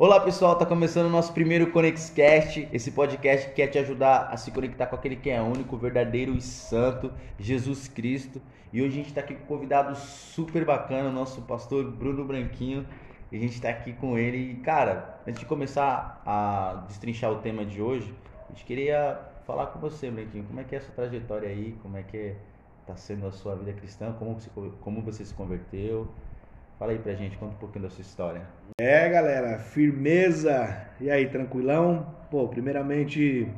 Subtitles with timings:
[0.00, 4.36] Olá pessoal, tá começando o nosso primeiro ConexCast, esse podcast que quer te ajudar a
[4.36, 8.40] se conectar com aquele que é único, verdadeiro e santo, Jesus Cristo.
[8.72, 12.24] E hoje a gente está aqui com um convidado super bacana, o nosso pastor Bruno
[12.24, 12.86] Branquinho.
[13.32, 14.52] E a gente está aqui com ele.
[14.52, 18.14] E cara, antes de começar a destrinchar o tema de hoje,
[18.48, 19.18] a gente queria
[19.48, 22.36] falar com você, Branquinho, como é que é a sua trajetória aí, como é que
[22.82, 24.38] está sendo a sua vida cristã, como
[24.80, 26.06] como você se converteu.
[26.78, 28.42] Fala aí pra gente, conta um pouquinho da sua história.
[28.80, 30.86] É, galera, firmeza.
[31.00, 32.14] E aí, tranquilão?
[32.30, 33.48] Pô, primeiramente,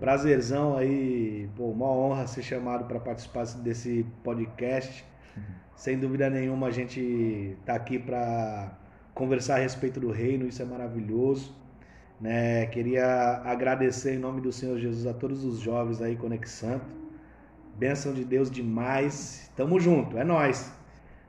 [0.00, 5.04] prazerzão aí, pô, uma honra ser chamado para participar desse podcast.
[5.76, 8.72] Sem dúvida nenhuma, a gente tá aqui para
[9.12, 11.54] conversar a respeito do reino, isso é maravilhoso.
[12.18, 12.64] Né?
[12.66, 16.86] Queria agradecer em nome do Senhor Jesus a todos os jovens aí Conexanto.
[17.76, 19.52] Bênção de Deus demais.
[19.54, 20.72] Tamo junto, é nós.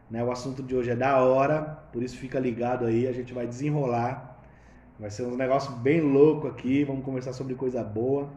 [0.09, 0.23] Né?
[0.23, 3.47] O assunto de hoje é da hora, por isso fica ligado aí, a gente vai
[3.47, 4.33] desenrolar.
[4.99, 8.29] Vai ser um negócio bem louco aqui, vamos conversar sobre coisa boa.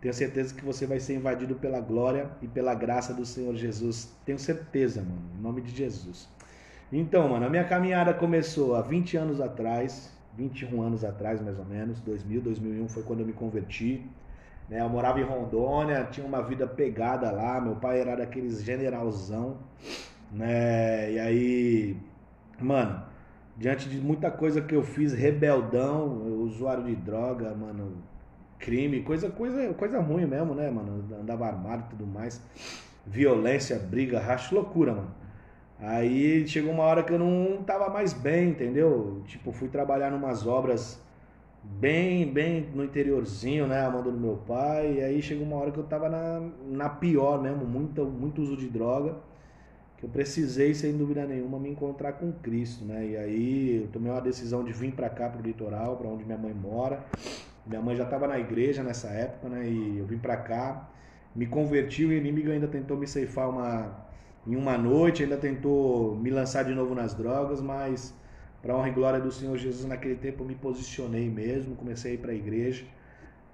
[0.00, 4.12] Tenho certeza que você vai ser invadido pela glória e pela graça do Senhor Jesus.
[4.24, 6.28] Tenho certeza, mano, em nome de Jesus.
[6.90, 11.64] Então, mano, a minha caminhada começou há 20 anos atrás, 21 anos atrás mais ou
[11.64, 14.04] menos, 2000, 2001 foi quando eu me converti.
[14.68, 14.80] Né?
[14.80, 19.58] Eu morava em Rondônia, tinha uma vida pegada lá, meu pai era daqueles generalzão
[20.32, 21.12] né?
[21.12, 21.96] E aí,
[22.58, 23.02] mano,
[23.56, 27.92] diante de muita coisa que eu fiz, rebeldão, usuário de droga, mano,
[28.58, 31.04] crime, coisa, coisa, coisa ruim mesmo, né, mano?
[31.20, 32.40] Andava armado e tudo mais.
[33.06, 35.14] Violência, briga, racha, loucura, mano.
[35.78, 39.22] Aí chegou uma hora que eu não tava mais bem, entendeu?
[39.26, 41.00] Tipo, fui trabalhar numas obras
[41.62, 44.98] bem, bem no interiorzinho, né, a mão do meu pai.
[44.98, 48.56] E aí chegou uma hora que eu tava na, na pior mesmo, muito, muito uso
[48.56, 49.16] de droga
[50.02, 53.06] que eu precisei, sem dúvida nenhuma, me encontrar com Cristo, né?
[53.06, 56.24] E aí eu tomei uma decisão de vir para cá, para o litoral, para onde
[56.24, 57.04] minha mãe mora.
[57.64, 59.64] Minha mãe já estava na igreja nessa época, né?
[59.68, 60.90] E eu vim para cá,
[61.36, 63.96] me converti, o inimigo ainda tentou me ceifar uma,
[64.44, 68.12] em uma noite, ainda tentou me lançar de novo nas drogas, mas
[68.60, 72.14] para honra e glória do Senhor Jesus, naquele tempo eu me posicionei mesmo, comecei a
[72.14, 72.84] ir para a igreja,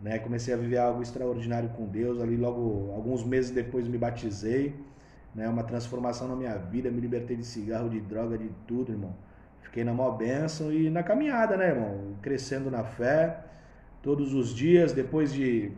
[0.00, 0.18] né?
[0.18, 2.18] Comecei a viver algo extraordinário com Deus.
[2.22, 4.88] Ali logo alguns meses depois me batizei
[5.34, 5.48] né?
[5.48, 9.14] Uma transformação na minha vida, me libertei de cigarro, de droga, de tudo, irmão.
[9.62, 12.14] Fiquei na maior bênção e na caminhada, né, irmão?
[12.22, 13.38] Crescendo na fé,
[14.02, 15.72] todos os dias, depois de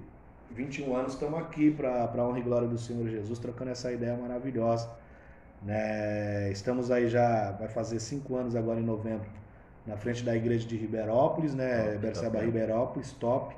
[0.52, 4.16] 21 anos, estamos aqui para a honra e glória do Senhor Jesus, trocando essa ideia
[4.16, 4.88] maravilhosa.
[5.62, 6.50] Né?
[6.50, 9.28] Estamos aí já, vai fazer cinco anos agora em novembro,
[9.86, 11.98] na frente da igreja de Ribeirópolis, né?
[11.98, 13.54] Berceba Ribeirópolis, top.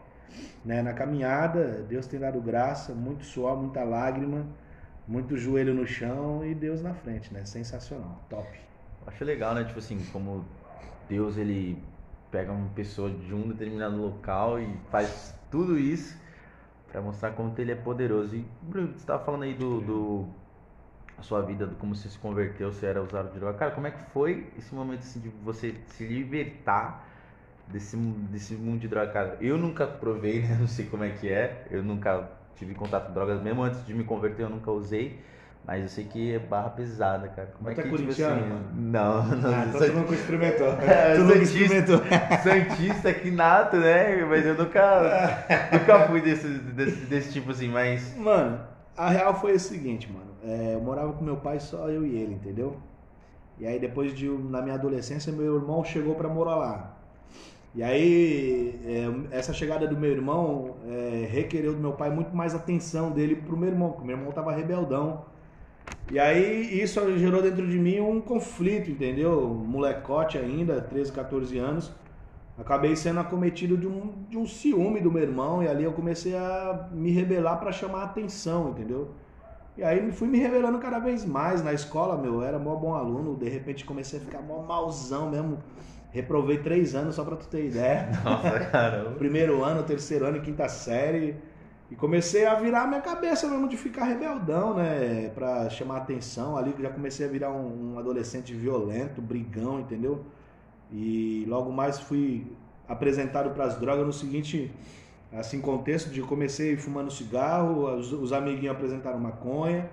[0.65, 0.83] Né?
[0.83, 4.47] Na caminhada, Deus tem dado graça, muito suor, muita lágrima
[5.12, 7.45] muito joelho no chão e Deus na frente, né?
[7.45, 8.49] Sensacional, top.
[9.06, 9.62] Acho legal, né?
[9.65, 10.43] Tipo assim, como
[11.06, 11.83] Deus ele
[12.31, 16.17] pega uma pessoa de um determinado local e faz tudo isso
[16.91, 18.34] para mostrar como ele é poderoso.
[18.34, 20.28] E Bruno, você estava falando aí do, do
[21.19, 23.59] a sua vida, do como você se converteu, você era usado de droga.
[23.59, 27.06] Cara, como é que foi esse momento assim, de você se libertar
[27.69, 29.12] desse, desse mundo de droga?
[29.12, 30.56] Cara, eu nunca provei, né?
[30.59, 31.67] Não sei como é que é.
[31.71, 35.21] Eu nunca tive contato com drogas, mesmo antes de me converter eu nunca usei.
[35.65, 37.53] Mas eu sei que é barra pesada, cara.
[37.57, 38.23] Como é que, tipo assim,
[38.75, 39.55] Não, não.
[39.55, 40.67] Ah, então tu nunca experimentou.
[40.83, 42.01] É, tu nunca experimentou.
[42.43, 44.25] Santista aqui nato, né?
[44.25, 48.17] Mas eu nunca, nunca fui desse, desse, desse tipo assim, mas...
[48.17, 48.61] Mano,
[48.97, 50.33] a real foi o seguinte, mano.
[50.45, 52.77] É, eu morava com meu pai, só eu e ele, entendeu?
[53.59, 56.97] E aí depois de, na minha adolescência, meu irmão chegou pra morar lá.
[57.75, 62.55] E aí, é, essa chegada do meu irmão é, requereu do meu pai muito mais
[62.55, 65.25] atenção dele pro meu irmão, porque meu irmão tava rebeldão.
[66.11, 69.49] E aí, isso gerou dentro de mim um conflito, entendeu?
[69.49, 71.91] Molecote ainda, 13, 14 anos.
[72.59, 76.37] Acabei sendo acometido de um, de um ciúme do meu irmão, e ali eu comecei
[76.37, 79.12] a me rebelar para chamar atenção, entendeu?
[79.77, 82.94] E aí fui me rebelando cada vez mais na escola, meu, eu era mó bom
[82.94, 85.59] aluno, de repente comecei a ficar mó malzão mesmo
[86.12, 88.09] Reprovei três anos só pra tu ter ideia.
[88.23, 89.12] Nossa, caramba.
[89.12, 91.37] Primeiro ano, terceiro ano, quinta série.
[91.91, 95.31] E comecei a virar minha cabeça mesmo de ficar rebeldão, né?
[95.35, 96.56] Pra chamar atenção.
[96.56, 100.25] Ali já comecei a virar um, um adolescente violento, brigão, entendeu?
[100.91, 102.47] E logo mais fui
[102.87, 104.70] apresentado para as drogas no seguinte
[105.32, 109.88] assim contexto de comecei fumando cigarro, os, os amiguinhos apresentaram maconha.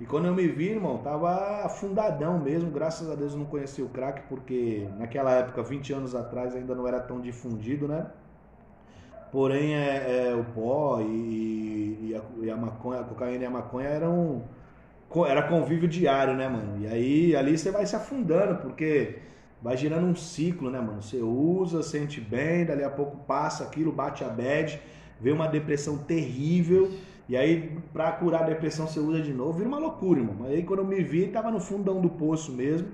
[0.00, 2.70] E quando eu me vi, irmão, tava afundadão mesmo.
[2.70, 6.74] Graças a Deus eu não conheci o crack, porque naquela época, 20 anos atrás, ainda
[6.74, 8.06] não era tão difundido, né?
[9.30, 13.50] Porém, é, é o pó e, e, a, e, a, maconha, a cocaína e a
[13.50, 14.42] maconha eram.
[15.26, 16.80] Era convívio diário, né, mano?
[16.80, 19.18] E aí ali você vai se afundando, porque
[19.60, 21.02] vai girando um ciclo, né, mano?
[21.02, 24.80] Você usa, sente bem, dali a pouco passa aquilo, bate a bad,
[25.20, 26.90] vê uma depressão terrível,
[27.30, 30.48] e aí pra curar a depressão você usa de novo, vira uma loucura, irmão.
[30.48, 32.88] Aí quando eu me vi, tava no fundão do poço mesmo.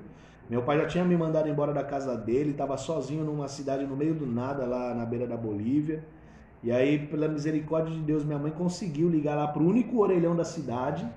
[0.51, 3.97] Meu pai já tinha me mandado embora da casa dele, tava sozinho numa cidade no
[3.97, 6.05] meio do nada, lá na beira da Bolívia.
[6.63, 10.45] E aí, pela misericórdia de Deus, minha mãe conseguiu ligar lá pro único orelhão da
[10.45, 11.09] cidade.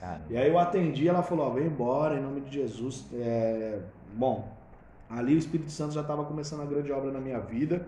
[0.00, 0.22] Cara.
[0.28, 3.06] E aí eu atendi, ela falou, ó, vem embora, em nome de Jesus.
[3.14, 3.78] É...
[4.12, 4.52] Bom,
[5.08, 7.86] ali o Espírito Santo já estava começando a grande obra na minha vida.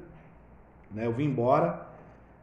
[0.92, 1.04] Né?
[1.04, 1.87] Eu vim embora,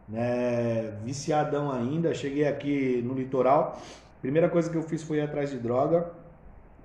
[0.07, 0.98] né?
[1.04, 3.80] viciadão ainda, cheguei aqui no litoral.
[4.22, 6.12] Primeira coisa que eu fiz foi ir atrás de droga,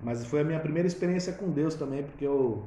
[0.01, 2.63] mas foi a minha primeira experiência com Deus também, porque eu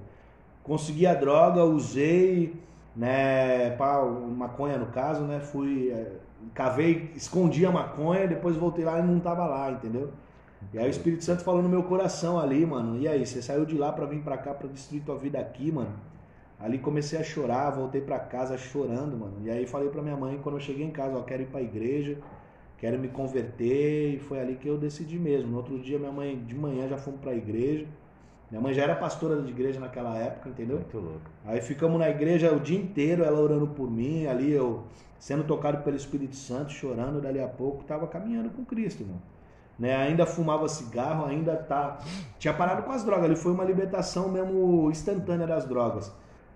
[0.62, 2.54] consegui a droga, usei,
[2.96, 6.12] né, pá, maconha no caso, né, fui, é,
[6.54, 10.10] cavei, escondi a maconha, depois voltei lá e não tava lá, entendeu?
[10.72, 13.64] E aí o Espírito Santo falou no meu coração ali, mano, e aí, você saiu
[13.66, 15.92] de lá para vir para cá para destruir tua vida aqui, mano?
[16.64, 19.36] Ali comecei a chorar, voltei para casa chorando, mano.
[19.42, 21.60] E aí falei para minha mãe quando eu cheguei em casa, ó, quero ir para
[21.60, 22.16] igreja,
[22.78, 25.50] quero me converter, e foi ali que eu decidi mesmo.
[25.50, 27.84] No outro dia minha mãe de manhã já fomos para a igreja.
[28.50, 30.76] Minha mãe já era pastora de igreja naquela época, entendeu?
[30.76, 31.30] Muito louco.
[31.44, 34.84] Aí ficamos na igreja o dia inteiro, ela orando por mim, ali eu
[35.18, 39.20] sendo tocado pelo Espírito Santo, chorando, dali a pouco estava caminhando com Cristo, irmão.
[39.78, 39.94] Né?
[39.94, 41.98] Ainda fumava cigarro, ainda tá
[42.38, 46.10] tinha parado com as drogas, ali foi uma libertação mesmo instantânea das drogas.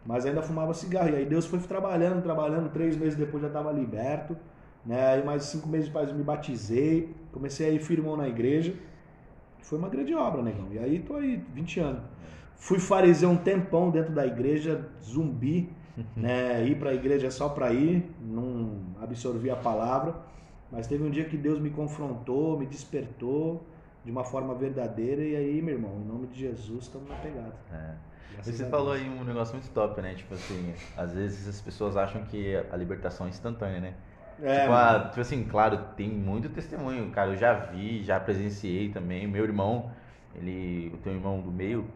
[0.09, 1.11] Mas ainda fumava cigarro.
[1.11, 4.35] E aí Deus foi trabalhando, trabalhando, três meses depois já estava liberto.
[4.83, 5.07] Né?
[5.07, 8.75] Aí mais cinco meses depois me batizei, comecei a ir firmão na igreja.
[9.61, 10.69] Foi uma grande obra, negão.
[10.73, 12.03] E aí tô aí, 20 anos.
[12.57, 15.71] Fui fariseu um tempão dentro da igreja, zumbi,
[16.17, 16.67] né?
[16.67, 20.17] Ir para a igreja só para ir, não absorvi a palavra.
[20.73, 23.63] Mas teve um dia que Deus me confrontou, me despertou
[24.03, 25.23] de uma forma verdadeira.
[25.23, 27.55] E aí, meu irmão, em nome de Jesus, estamos na pegada.
[27.71, 28.09] É.
[28.43, 30.15] Você falou aí um negócio muito top, né?
[30.15, 33.95] Tipo assim, às vezes as pessoas acham que a libertação é instantânea, né?
[34.41, 37.33] É, tipo, a, tipo, assim, claro, tem muito testemunho, cara.
[37.33, 39.27] Eu já vi, já presenciei também.
[39.27, 39.93] Meu irmão,
[40.35, 41.91] ele, o teu irmão do meio,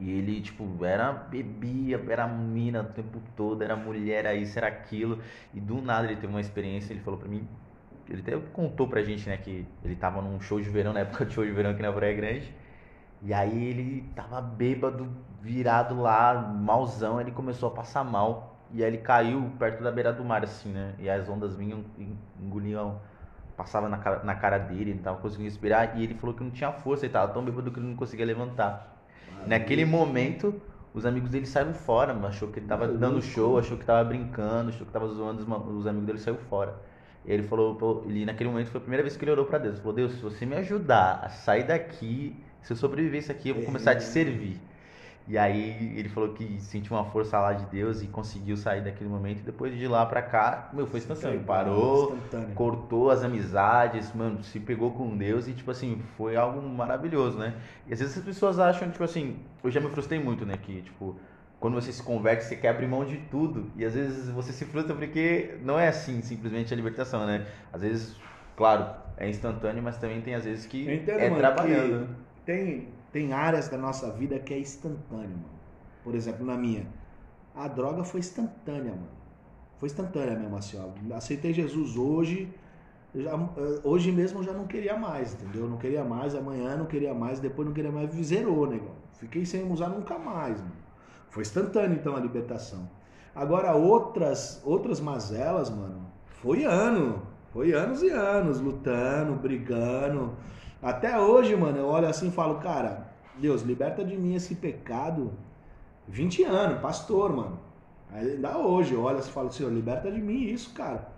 [0.00, 4.68] e ele, tipo, era bebia, era mina o tempo todo, era mulher, era isso, era
[4.68, 5.22] aquilo.
[5.54, 7.48] E do nada ele teve uma experiência, ele falou pra mim,
[8.08, 11.24] ele até contou pra gente, né, que ele tava num show de verão, na época
[11.26, 12.52] de show de verão aqui na Praia Grande.
[13.22, 15.08] E aí ele tava bêbado,
[15.40, 18.56] virado lá, malzão, ele começou a passar mal.
[18.72, 20.94] E aí ele caiu perto da beira do mar, assim, né?
[20.98, 21.84] E as ondas vinham,
[22.40, 23.00] engoliam,
[23.56, 25.96] passava na cara, na cara dele, ele não tava conseguindo respirar.
[25.96, 28.26] E ele falou que não tinha força, ele tava tão bêbado que ele não conseguia
[28.26, 29.04] levantar.
[29.46, 30.60] Naquele momento,
[30.94, 32.28] os amigos dele saíram fora, mano.
[32.28, 35.76] Achou que ele tava dando show, achou que tava brincando, achou que tava zoando, os,
[35.80, 36.74] os amigos dele saíram fora.
[37.24, 39.74] E ele falou, ele naquele momento foi a primeira vez que ele orou para Deus.
[39.74, 43.48] Ele falou, Deus, se você me ajudar a sair daqui, se eu sobreviver isso aqui,
[43.48, 44.60] eu vou começar a te servir.
[45.26, 49.08] E aí ele falou que sentiu uma força lá de Deus e conseguiu sair daquele
[49.08, 49.38] momento.
[49.38, 51.40] E depois de lá pra cá, meu, foi instantâneo.
[51.44, 52.54] Parou, instantâneo.
[52.54, 57.54] cortou as amizades, mano, se pegou com Deus e, tipo assim, foi algo maravilhoso, né?
[57.86, 60.56] E às vezes as pessoas acham, tipo assim, eu já me frustrei muito, né?
[60.60, 61.16] Que, tipo,
[61.60, 63.70] quando você se converte, você quer abrir mão de tudo.
[63.76, 67.46] E às vezes você se frustra porque não é assim, simplesmente a libertação, né?
[67.72, 68.16] Às vezes,
[68.56, 68.86] claro,
[69.16, 72.08] é instantâneo, mas também tem às vezes que entendo, é mano, trabalhando.
[72.44, 75.60] Tem tem áreas da nossa vida que é instantâneo, mano.
[76.02, 76.86] Por exemplo, na minha.
[77.54, 79.22] A droga foi instantânea, mano.
[79.76, 81.14] Foi instantânea mesmo, assim, ó.
[81.14, 82.50] Aceitei Jesus hoje.
[83.14, 83.32] Já,
[83.84, 85.68] hoje mesmo eu já não queria mais, entendeu?
[85.68, 88.94] Não queria mais, amanhã não queria mais, depois não queria mais, zerou, negão.
[89.18, 90.72] Fiquei sem usar nunca mais, mano.
[91.28, 92.88] Foi instantâneo, então, a libertação.
[93.34, 96.06] Agora, outras, outras mazelas, mano,
[96.40, 97.22] foi ano.
[97.52, 100.34] Foi anos e anos lutando, brigando,
[100.82, 103.06] até hoje, mano, eu olho assim e falo, cara,
[103.38, 105.32] Deus, liberta de mim esse pecado.
[106.08, 107.58] 20 anos, pastor, mano.
[108.10, 111.08] Ainda hoje, eu olho assim e falo, Senhor, liberta de mim isso, cara.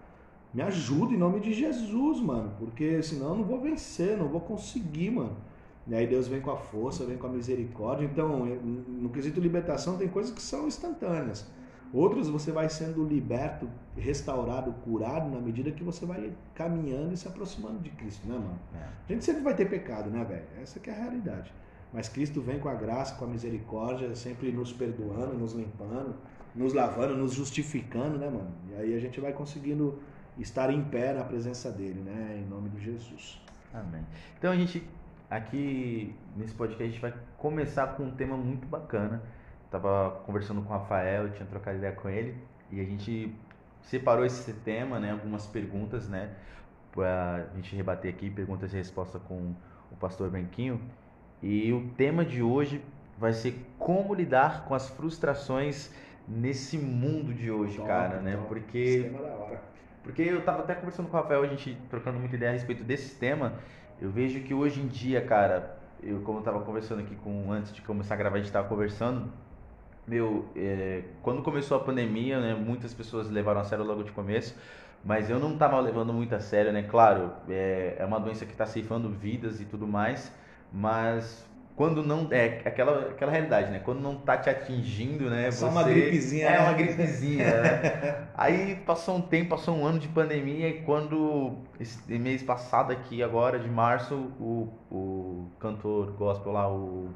[0.53, 2.53] Me ajuda em nome de Jesus, mano.
[2.59, 5.37] Porque senão eu não vou vencer, não vou conseguir, mano.
[5.87, 8.05] E aí Deus vem com a força, vem com a misericórdia.
[8.05, 11.51] Então, no quesito libertação, tem coisas que são instantâneas.
[11.95, 17.29] Outros você vai sendo liberto, restaurado, curado na medida que você vai caminhando e se
[17.29, 18.59] aproximando de Cristo, né, mano?
[18.75, 18.89] É.
[19.09, 20.43] A gente sempre vai ter pecado, né, velho?
[20.61, 21.55] Essa que é a realidade.
[21.93, 26.17] Mas Cristo vem com a graça, com a misericórdia, sempre nos perdoando, nos limpando,
[26.53, 28.51] nos lavando, nos justificando, né, mano?
[28.73, 30.01] E aí a gente vai conseguindo
[30.37, 33.41] estar em pé na presença dele, né, em nome de Jesus.
[33.73, 34.05] Amém.
[34.37, 34.85] Então a gente
[35.31, 39.23] aqui nesse podcast a gente vai começar com um tema muito bacana
[39.75, 42.37] Tava conversando com o Rafael, tinha trocado ideia com ele
[42.71, 43.35] e a gente
[43.83, 46.31] separou esse tema, né, algumas perguntas, né,
[46.93, 49.53] para a gente rebater aqui, perguntas e respostas com
[49.91, 50.81] o pastor Branquinho.
[51.43, 52.81] E o tema de hoje
[53.19, 55.93] vai ser como lidar com as frustrações
[56.29, 58.41] nesse mundo de hoje, cara, né?
[58.47, 59.11] Porque
[60.05, 62.85] porque eu tava até conversando com o Rafael, a gente trocando muita ideia a respeito
[62.85, 63.55] desse tema.
[64.01, 67.75] Eu vejo que hoje em dia, cara, eu como eu tava conversando aqui com antes
[67.75, 69.33] de começar a gravar, a gente tava conversando.
[70.07, 74.55] Meu, é, quando começou a pandemia, né, muitas pessoas levaram a sério logo de começo,
[75.05, 76.83] mas eu não tava levando muito a sério, né?
[76.83, 80.33] Claro, é, é uma doença que está ceifando vidas e tudo mais,
[80.73, 81.47] mas
[81.77, 83.81] quando não é aquela aquela realidade, né?
[83.85, 85.51] Quando não tá te atingindo, né?
[85.51, 86.47] Só você, uma gripezinha.
[86.47, 86.59] É né?
[86.61, 87.63] uma gripezinha.
[87.63, 88.29] né?
[88.37, 93.23] Aí passou um tempo, passou um ano de pandemia e quando esse mês passado aqui
[93.23, 97.11] agora de março o, o cantor gospel lá o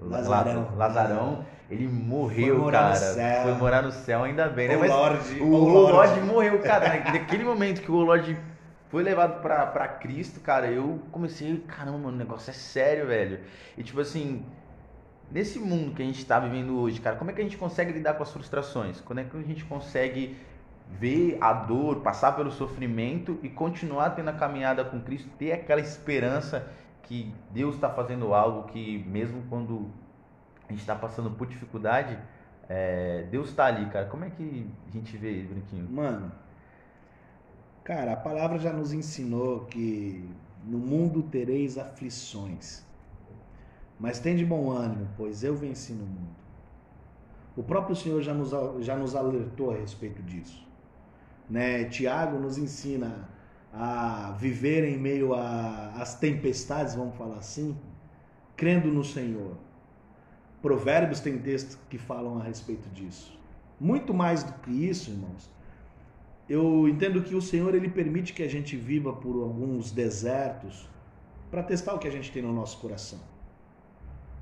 [0.00, 0.68] Lazarão.
[0.76, 2.94] Lazarão, ele morreu, cara.
[3.42, 4.76] Foi morar no céu, ainda bem, né?
[4.76, 5.92] O Mas Lorde, o, o Lorde.
[5.92, 6.88] Lorde morreu, cara.
[7.12, 8.36] Naquele momento que o Lorde
[8.88, 13.40] foi levado pra, pra Cristo, cara, eu comecei, caramba, mano, o negócio é sério, velho.
[13.76, 14.44] E tipo assim,
[15.30, 17.92] nesse mundo que a gente tá vivendo hoje, cara, como é que a gente consegue
[17.92, 19.00] lidar com as frustrações?
[19.00, 20.36] Como é que a gente consegue
[20.90, 25.80] ver a dor, passar pelo sofrimento e continuar tendo a caminhada com Cristo, ter aquela
[25.80, 26.66] esperança
[27.04, 29.90] que Deus está fazendo algo que mesmo quando
[30.68, 32.18] a gente está passando por dificuldade,
[32.68, 34.06] é, Deus está ali, cara.
[34.06, 35.88] Como é que a gente vê, Brinquinho?
[35.90, 36.32] Mano,
[37.84, 40.26] Cara, a palavra já nos ensinou que
[40.64, 42.82] no mundo tereis aflições.
[44.00, 46.34] Mas tem de bom ânimo, pois eu venci no mundo.
[47.54, 50.66] O próprio Senhor já nos, já nos alertou a respeito disso.
[51.48, 51.84] Né?
[51.84, 53.28] Tiago nos ensina
[53.76, 57.76] a viver em meio às tempestades, vamos falar assim,
[58.56, 59.56] crendo no Senhor.
[60.62, 63.38] Provérbios tem textos que falam a respeito disso.
[63.80, 65.50] Muito mais do que isso, irmãos,
[66.48, 70.88] eu entendo que o Senhor ele permite que a gente viva por alguns desertos
[71.50, 73.18] para testar o que a gente tem no nosso coração.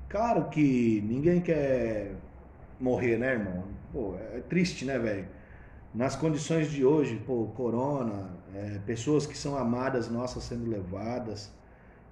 [0.09, 2.15] Claro que ninguém quer
[2.79, 3.63] morrer, né, irmão?
[3.91, 5.27] Pô, é triste, né, velho?
[5.93, 11.51] Nas condições de hoje, pô, corona, é, pessoas que são amadas nossas sendo levadas,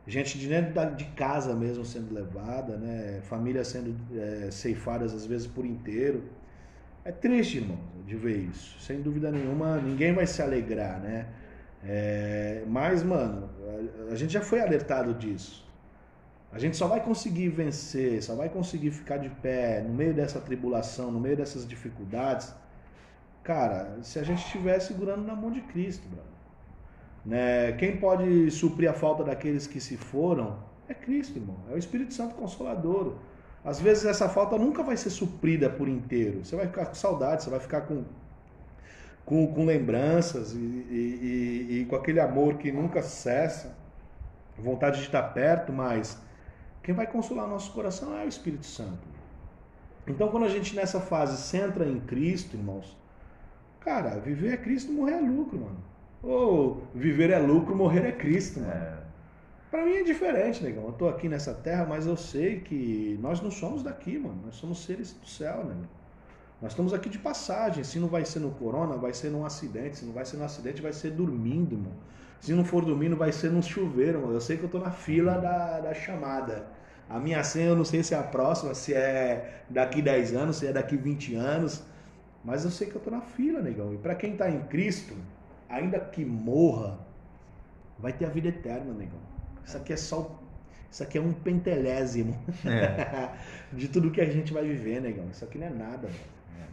[0.06, 3.22] gente de dentro de casa mesmo sendo levada, né?
[3.24, 6.24] Famílias sendo é, ceifadas às vezes por inteiro.
[7.04, 8.80] É triste, irmão, de ver isso.
[8.80, 11.26] Sem dúvida nenhuma, ninguém vai se alegrar, né?
[11.84, 13.50] É, mas, mano,
[14.10, 15.68] a, a gente já foi alertado disso.
[16.52, 20.40] A gente só vai conseguir vencer, só vai conseguir ficar de pé no meio dessa
[20.40, 22.54] tribulação, no meio dessas dificuldades,
[23.44, 26.32] cara, se a gente estiver segurando na mão de Cristo, brother.
[27.26, 27.72] Né?
[27.74, 30.58] Quem pode suprir a falta daqueles que se foram
[30.88, 31.58] é Cristo, irmão.
[31.70, 33.16] É o Espírito Santo Consolador.
[33.64, 36.44] Às vezes essa falta nunca vai ser suprida por inteiro.
[36.44, 38.04] Você vai ficar com saudade, você vai ficar com,
[39.24, 43.76] com, com lembranças e, e, e, e com aquele amor que nunca cessa,
[44.58, 46.18] vontade de estar perto, mas
[46.84, 49.12] quem vai consolar nosso coração é o Espírito Santo.
[50.08, 52.98] Então, quando a gente nessa fase centra em Cristo, irmãos,
[53.82, 55.84] cara, viver é Cristo, morrer é lucro, mano.
[56.24, 58.72] Ou viver é lucro, morrer é Cristo, mano.
[58.72, 59.02] É.
[59.70, 60.86] Para mim é diferente, negão.
[60.86, 64.38] Eu tô aqui nessa terra, mas eu sei que nós não somos daqui, mano.
[64.46, 65.76] Nós somos seres do céu, né?
[66.62, 67.82] Nós estamos aqui de passagem.
[67.84, 70.00] Se não vai ser no corona, vai ser num acidente.
[70.00, 71.96] Se não vai ser no acidente, vai ser dormindo, mano.
[72.42, 74.34] Se não for dormindo, vai ser num chuveiro, mano.
[74.34, 76.68] Eu sei que eu tô na fila da, da chamada.
[77.10, 80.58] A minha senha eu não sei se é a próxima, se é daqui 10 anos,
[80.58, 81.84] se é daqui 20 anos.
[82.44, 83.94] Mas eu sei que eu tô na fila, negão.
[83.94, 85.16] E para quem tá em Cristo,
[85.70, 86.98] ainda que morra,
[88.00, 89.20] vai ter a vida eterna, negão.
[89.64, 90.40] Isso aqui é só.
[90.90, 93.32] Isso aqui é um pentelésimo é.
[93.72, 95.30] de tudo que a gente vai viver, negão.
[95.30, 96.08] Isso aqui não é nada.
[96.08, 96.66] É.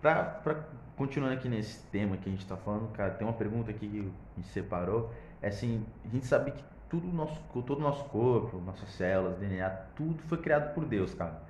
[0.00, 0.64] Pra, pra,
[0.96, 3.98] continuando aqui nesse tema que a gente tá falando, cara, tem uma pergunta aqui que
[3.98, 5.12] a gente separou.
[5.42, 9.68] É assim, a gente sabe que tudo nosso, todo o nosso corpo, nossas células, DNA,
[9.96, 11.42] tudo foi criado por Deus, cara.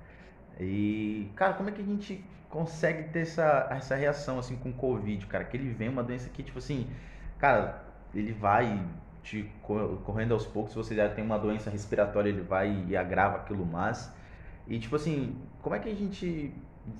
[0.59, 4.73] E, cara, como é que a gente consegue ter essa, essa reação, assim, com o
[4.73, 5.43] Covid, cara?
[5.43, 6.87] Que ele vem uma doença que, tipo assim,
[7.37, 8.83] cara, ele vai
[9.23, 13.37] te correndo aos poucos, se você já tem uma doença respiratória, ele vai e agrava
[13.37, 14.11] aquilo mais.
[14.67, 16.53] E tipo assim, como é que a gente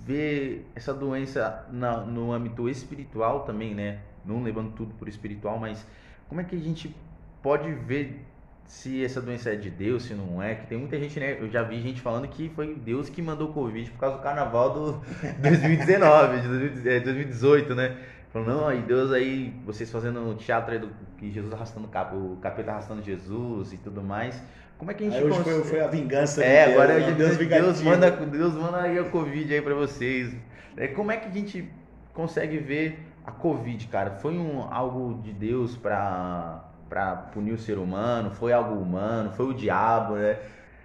[0.05, 4.01] vê essa doença na, no âmbito espiritual também, né?
[4.25, 5.85] Não levando tudo por espiritual, mas
[6.27, 6.95] como é que a gente
[7.41, 8.25] pode ver
[8.69, 10.53] se essa doença é de Deus, se não é?
[10.53, 11.35] Que tem muita gente, né?
[11.39, 14.21] Eu já vi gente falando que foi Deus que mandou o Covid por causa do
[14.21, 15.01] carnaval do
[15.41, 17.97] 2019, de 2018, né?
[18.31, 22.69] Falou, não, aí Deus aí, vocês fazendo teatro aí do que Jesus arrastando o capeta
[22.69, 24.39] arrastando Jesus e tudo mais.
[24.77, 27.37] Como é que a gente aí hoje foi, foi, a vingança É, de agora Deus,
[27.37, 30.31] Deus, Deus, manda, Deus manda aí a Covid aí pra vocês.
[30.77, 31.67] É, como é que a gente
[32.13, 34.11] consegue ver a Covid, cara?
[34.11, 38.31] Foi um, algo de Deus pra, pra punir o ser humano?
[38.31, 39.31] Foi algo humano?
[39.31, 40.37] Foi o diabo, né?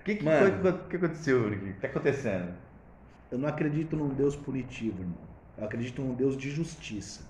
[0.04, 0.60] que, que, Mano.
[0.60, 1.48] foi- que aconteceu?
[1.48, 2.54] O que tá acontecendo?
[3.30, 5.18] Eu não acredito num Deus punitivo, irmão.
[5.56, 7.24] Eu acredito num Deus de justiça.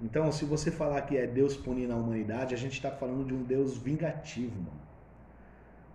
[0.00, 3.34] Então, se você falar que é Deus punindo a humanidade, a gente está falando de
[3.34, 4.78] um Deus vingativo, mano.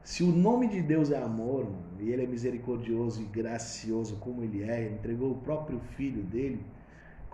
[0.03, 4.43] Se o nome de Deus é amor, mano, e ele é misericordioso e gracioso como
[4.43, 6.61] ele é, ele entregou o próprio filho dele,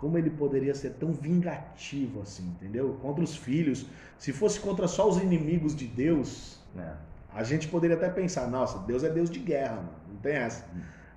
[0.00, 2.96] como ele poderia ser tão vingativo assim, entendeu?
[3.02, 3.84] Contra os filhos.
[4.18, 6.92] Se fosse contra só os inimigos de Deus, É.
[7.34, 9.92] a gente poderia até pensar, nossa, Deus é Deus de guerra, mano.
[10.08, 10.64] Não tem essa.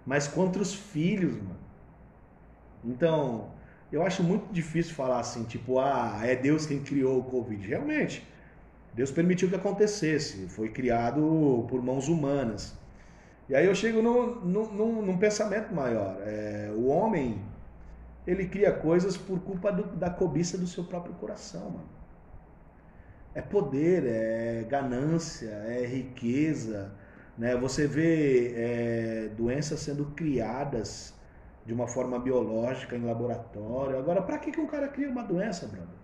[0.06, 1.56] Mas contra os filhos, mano.
[2.84, 3.52] Então,
[3.92, 7.66] eu acho muito difícil falar assim, tipo, ah, é Deus quem criou o Covid.
[7.66, 8.28] Realmente,
[8.94, 10.48] Deus permitiu que acontecesse.
[10.50, 12.76] Foi criado por mãos humanas.
[13.48, 16.18] E aí eu chego num, num, num- num pensamento maior.
[16.22, 17.42] É, o homem,
[18.28, 21.90] ele cria coisas por culpa do- da cobiça do seu próprio coração, mano.
[23.34, 26.94] É poder, é ganância, é riqueza.
[27.38, 27.56] Né?
[27.58, 31.16] Você vê é, doenças sendo criadas
[31.66, 33.98] de uma forma biológica em laboratório.
[33.98, 35.98] Agora, para que, que um cara cria uma doença, brother?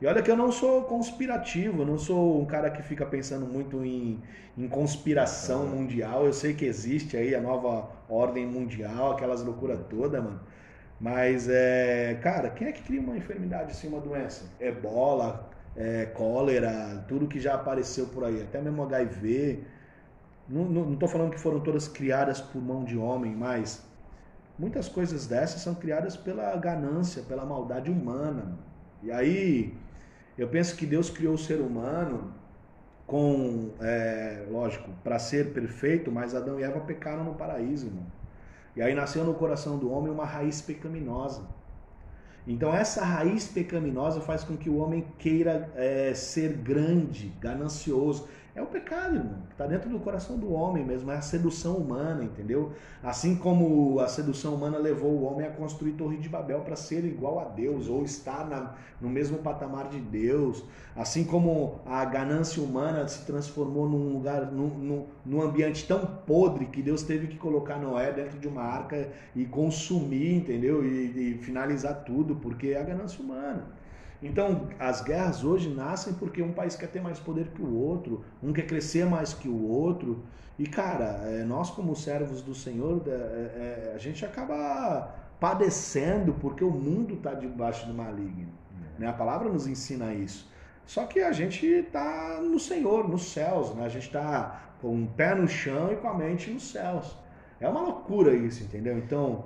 [0.00, 3.46] E olha que eu não sou conspirativo, eu não sou um cara que fica pensando
[3.46, 4.22] muito em,
[4.58, 6.26] em conspiração mundial.
[6.26, 10.40] Eu sei que existe aí a nova ordem mundial, aquelas loucuras todas, mano.
[11.02, 14.56] Mas, é, cara, quem é que cria uma enfermidade assim, uma doença?
[14.60, 19.66] Ebola, é, cólera, tudo que já apareceu por aí, até mesmo HIV.
[20.48, 23.84] Não, tô falando que foram todas criadas por mão de homem, mas
[24.58, 28.58] muitas coisas dessas são criadas pela ganância, pela maldade humana.
[29.02, 29.84] E aí,
[30.38, 32.34] eu penso que Deus criou o ser humano
[33.06, 38.21] com, é, lógico, para ser perfeito, mas Adão e Eva pecaram no paraíso, irmão.
[38.74, 41.42] E aí nasceu no coração do homem uma raiz pecaminosa.
[42.46, 48.28] Então essa raiz pecaminosa faz com que o homem queira é, ser grande, ganancioso.
[48.54, 51.76] É o pecado, irmão, que está dentro do coração do homem mesmo, é a sedução
[51.76, 52.72] humana, entendeu?
[53.02, 57.02] Assim como a sedução humana levou o homem a construir Torre de Babel para ser
[57.06, 60.62] igual a Deus, ou estar na, no mesmo patamar de Deus,
[60.94, 66.66] assim como a ganância humana se transformou num lugar, num, num, num ambiente tão podre
[66.66, 70.84] que Deus teve que colocar Noé dentro de uma arca e consumir, entendeu?
[70.84, 73.80] E, e finalizar tudo, porque é a ganância humana.
[74.22, 78.24] Então, as guerras hoje nascem porque um país quer ter mais poder que o outro,
[78.42, 80.22] um quer crescer mais que o outro.
[80.58, 86.62] E, cara, é, nós, como servos do Senhor, é, é, a gente acaba padecendo porque
[86.62, 88.52] o mundo está debaixo do maligno.
[88.96, 89.08] Né?
[89.08, 90.48] A palavra nos ensina isso.
[90.86, 93.84] Só que a gente está no Senhor, nos céus, né?
[93.84, 97.16] a gente está com um pé no chão e com a mente nos céus.
[97.58, 98.98] É uma loucura isso, entendeu?
[98.98, 99.44] Então,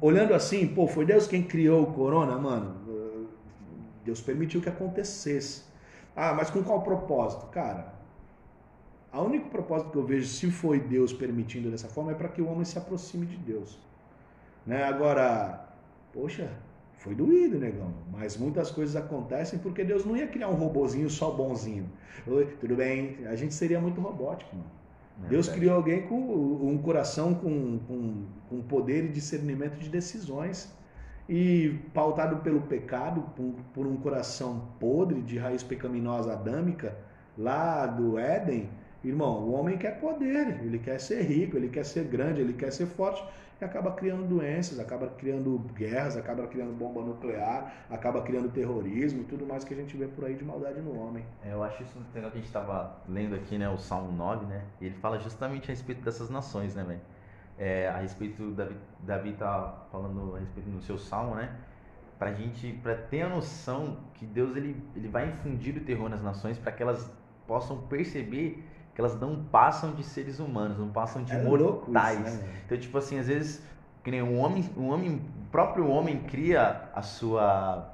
[0.00, 2.76] olhando assim, pô, foi Deus quem criou o corona, mano?
[4.04, 5.62] Deus permitiu que acontecesse.
[6.14, 7.46] Ah, mas com qual propósito?
[7.46, 7.92] Cara,
[9.12, 12.42] o único propósito que eu vejo, se foi Deus permitindo dessa forma, é para que
[12.42, 13.78] o homem se aproxime de Deus.
[14.66, 14.84] Né?
[14.84, 15.68] Agora,
[16.12, 16.50] poxa,
[16.96, 17.92] foi doído, negão.
[18.10, 21.88] Mas muitas coisas acontecem porque Deus não ia criar um robozinho só bonzinho.
[22.26, 23.18] Oi, tudo bem?
[23.26, 24.70] A gente seria muito robótico, mano.
[25.24, 25.60] É Deus verdade.
[25.60, 30.74] criou alguém com um coração com, com, com poder e discernimento de decisões.
[31.28, 33.22] E pautado pelo pecado,
[33.72, 36.96] por, um coração podre de raiz pecaminosa adâmica,
[37.36, 38.68] lá do Éden,
[39.02, 42.70] irmão, o homem quer poder, ele quer ser rico, ele quer ser grande, ele quer
[42.70, 43.24] ser forte,
[43.60, 49.24] e acaba criando doenças, acaba criando guerras, acaba criando bomba nuclear, acaba criando terrorismo e
[49.24, 51.24] tudo mais que a gente vê por aí de maldade no homem.
[51.42, 54.46] É, eu acho isso legal que a gente estava lendo aqui, né, o Salmo 9,
[54.46, 54.62] né?
[54.80, 57.00] E ele fala justamente a respeito dessas nações, né, velho?
[57.58, 61.50] É, a respeito, Davi, Davi tá falando a respeito no seu salmo, né?
[62.18, 66.22] Pra gente, pra ter a noção que Deus ele, ele vai infundir o terror nas
[66.22, 67.10] nações para que elas
[67.46, 68.64] possam perceber
[68.94, 72.26] que elas não passam de seres humanos, não passam de É mortais.
[72.26, 72.60] isso, né?
[72.64, 73.62] Então, tipo assim, às vezes,
[74.02, 77.92] que nem um homem, um homem, o próprio homem cria a sua,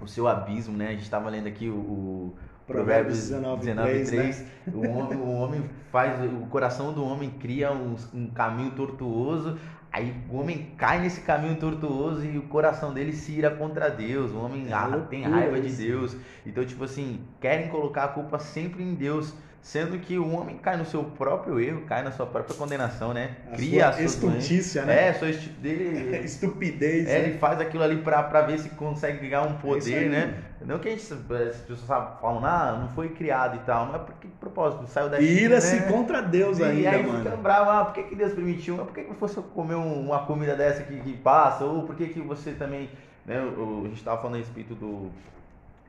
[0.00, 0.88] o seu abismo, né?
[0.88, 2.34] A gente estava lendo aqui o
[2.66, 4.44] Provérbios Provérbios 19, 19, 3, 3.
[4.74, 9.58] O, homem, o homem faz, o coração do homem cria um, um caminho tortuoso,
[9.92, 14.32] aí o homem cai nesse caminho tortuoso e o coração dele se ira contra Deus.
[14.32, 15.70] O homem É ah, tem raiva de.
[15.74, 16.16] Deus.
[16.46, 19.34] Então, tipo assim, querem colocar a culpa sempre em Deus.
[19.64, 23.30] Sendo que o homem cai no seu próprio erro, cai na sua própria condenação, né?
[23.50, 24.36] A Cria sua a sua doença.
[24.38, 25.08] estultícia, né?
[25.08, 26.16] É, sua dele.
[26.22, 27.28] Estupidez, É, né?
[27.28, 30.34] ele faz aquilo ali pra, pra ver se consegue ganhar um É poder, né?
[30.60, 31.80] Não que a gente, as pessoas
[32.20, 34.86] falam, ah, não foi criado e tal, mas por que propósito?
[34.86, 35.90] Saiu da E ira-se né?
[35.90, 37.24] contra Deus e ainda, aí mano.
[37.24, 38.76] fica bravo, ah, por que, que Deus permitiu?
[38.76, 41.64] Por que, que fosse eu comer um- uma comida dessa que, que passa?
[41.64, 42.90] Ou por que, que você também,
[43.24, 45.10] né, a gente tava falando a respeito do...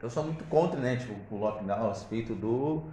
[0.01, 2.83] Eu sou muito contra, né, tipo, o lockdown, a respeito do...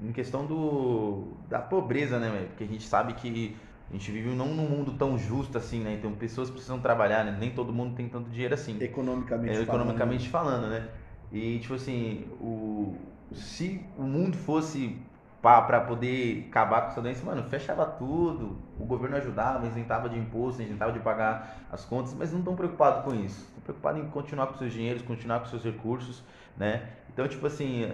[0.00, 2.46] em questão do da pobreza, né?
[2.48, 3.56] Porque a gente sabe que
[3.90, 5.94] a gente vive não num mundo tão justo assim, né?
[5.94, 7.36] Então pessoas precisam trabalhar, né?
[7.38, 8.78] Nem todo mundo tem tanto dinheiro assim.
[8.80, 9.68] Economicamente É, falando.
[9.68, 10.88] economicamente falando, né?
[11.32, 12.96] E tipo assim, o,
[13.32, 14.96] se o mundo fosse
[15.40, 20.60] para poder acabar com essa doença, mano, fechava tudo, o governo ajudava, isentava de imposto,
[20.62, 23.40] isentava de pagar as contas, mas não estão preocupados com isso.
[23.42, 26.24] Estão preocupados em continuar com seus dinheiros, continuar com seus recursos,
[26.56, 26.88] né?
[27.12, 27.90] Então, tipo assim,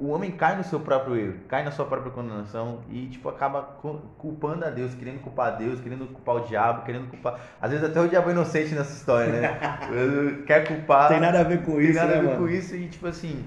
[0.00, 3.62] o homem cai no seu próprio erro, cai na sua própria condenação e, tipo, acaba
[3.62, 7.40] cu- culpando a Deus, querendo culpar a Deus, querendo culpar o diabo, querendo culpar...
[7.60, 9.58] Às vezes até o diabo é inocente nessa história, né?
[10.46, 11.08] Quer culpar...
[11.08, 12.38] Tem nada a ver com Tem isso, nada né, a ver mano?
[12.38, 13.44] com isso e tipo assim,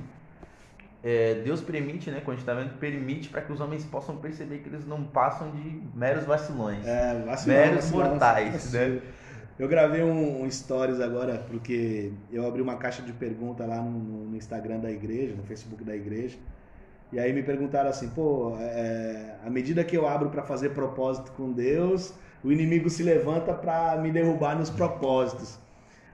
[1.04, 4.18] é, Deus permite, né, quando a gente tá vendo, permite para que os homens possam
[4.18, 6.86] perceber que eles não passam de meros vacilões.
[6.86, 8.96] É, vacilão, Meros vacilão, mortais, vacilo.
[8.96, 9.02] né?
[9.62, 14.26] Eu gravei um, um stories agora, porque eu abri uma caixa de pergunta lá no,
[14.26, 16.36] no Instagram da igreja, no Facebook da igreja.
[17.14, 21.32] E aí me perguntaram assim, pô, é, à medida que eu abro para fazer propósito
[21.34, 22.12] com Deus,
[22.44, 25.60] o inimigo se levanta para me derrubar nos propósitos.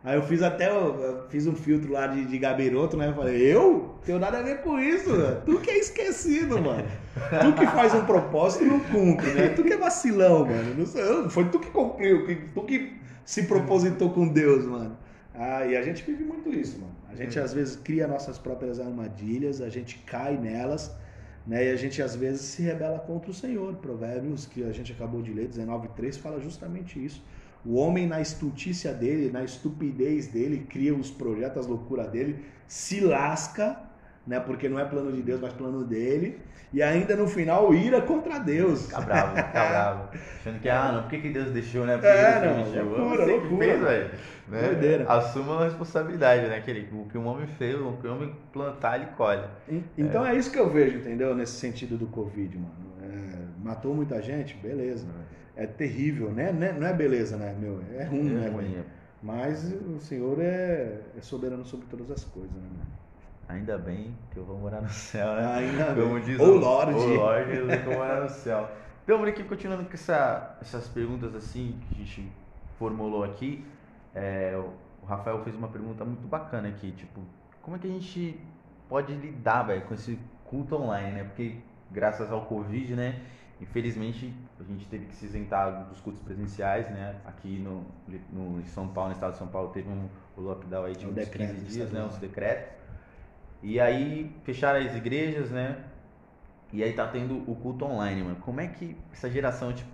[0.03, 3.07] Aí eu fiz até, eu fiz um filtro lá de, de gabiroto, né?
[3.07, 3.95] Eu falei, eu?
[4.05, 5.41] Tenho nada a ver com isso, né?
[5.45, 6.83] Tu que é esquecido, mano.
[7.13, 9.49] Tu que faz um propósito e não cumpre, né?
[9.55, 10.75] Tu que é vacilão, mano.
[10.75, 14.97] Não eu, foi tu que cumpriu, tu que se propositou com Deus, mano.
[15.35, 16.95] Ah, e a gente vive muito isso, mano.
[17.09, 17.43] A gente Uhum.
[17.45, 20.83] às vezes cria nossas próprias armadilhas, a gente cai nelas,
[21.45, 21.67] né?
[21.67, 23.75] E a gente às vezes se rebela contra o Senhor.
[23.75, 27.21] Provérbios que a gente acabou de ler, 19:3 fala justamente isso.
[27.65, 32.33] O homem na estultícia dele, na estupidez dele, cria os projetos, as loucuras dele,
[32.65, 33.77] se lasca,
[34.27, 34.39] né?
[34.39, 36.39] Porque não é plano de Deus, mas plano dele.
[36.73, 38.87] E ainda no final ira contra Deus.
[38.87, 40.09] Fica bravo, fica bravo.
[40.13, 41.93] Achando que, ah, não, por que, que Deus deixou, né?
[41.93, 42.83] Por que É, Deus não, permitiu?
[42.97, 43.65] loucura, Você que loucura.
[43.65, 44.09] fez, velho.
[44.49, 44.61] Né?
[44.61, 45.05] Doideira.
[45.11, 46.57] Assuma a responsabilidade, né?
[46.57, 49.43] Aquele, o que um homem fez, o que um homem plantar, ele colhe.
[49.97, 50.35] Então é.
[50.35, 51.33] isso que eu vejo, entendeu?
[51.33, 52.73] Nesse sentido do Covid, mano.
[53.01, 55.07] É, matou muita gente, beleza.
[55.55, 56.51] É terrível, né?
[56.51, 57.81] Né- Não é beleza, né, meu?
[57.97, 58.71] É ruim, né, É ruim.
[58.71, 58.85] velho?
[59.23, 63.06] Mas o Senhor é, é soberano sobre todas as coisas, né, mano?
[63.49, 65.45] Ainda bem que eu vou morar no céu, né?
[65.55, 66.23] Ainda Como bem.
[66.23, 66.93] diz Ô, Lorde.
[66.99, 68.69] O Lorde, eu vou morar no céu.
[69.03, 72.31] Então, aqui continuando com essa- essas perguntas assim que a gente
[72.77, 73.65] formulou aqui,
[74.13, 74.61] é,
[75.01, 77.21] o Rafael fez uma pergunta muito bacana aqui, tipo,
[77.61, 78.37] como é que a gente
[78.89, 81.23] pode lidar, velho, com esse culto online, né?
[81.23, 81.55] Porque
[81.89, 83.21] graças ao Covid, né,
[83.61, 87.15] infelizmente a gente teve que se isentar dos cultos presenciais, né?
[87.25, 87.85] Aqui no,
[88.31, 91.05] no em São Paulo, no estado de São Paulo, teve um o lockdown aí de
[91.05, 92.76] O uns decreto 15 dias, né, os decretos.
[93.61, 95.83] E aí fecharam as igrejas, né?
[96.73, 98.35] E aí tá tendo o culto online, mano.
[98.37, 99.89] Como é que essa geração tipo,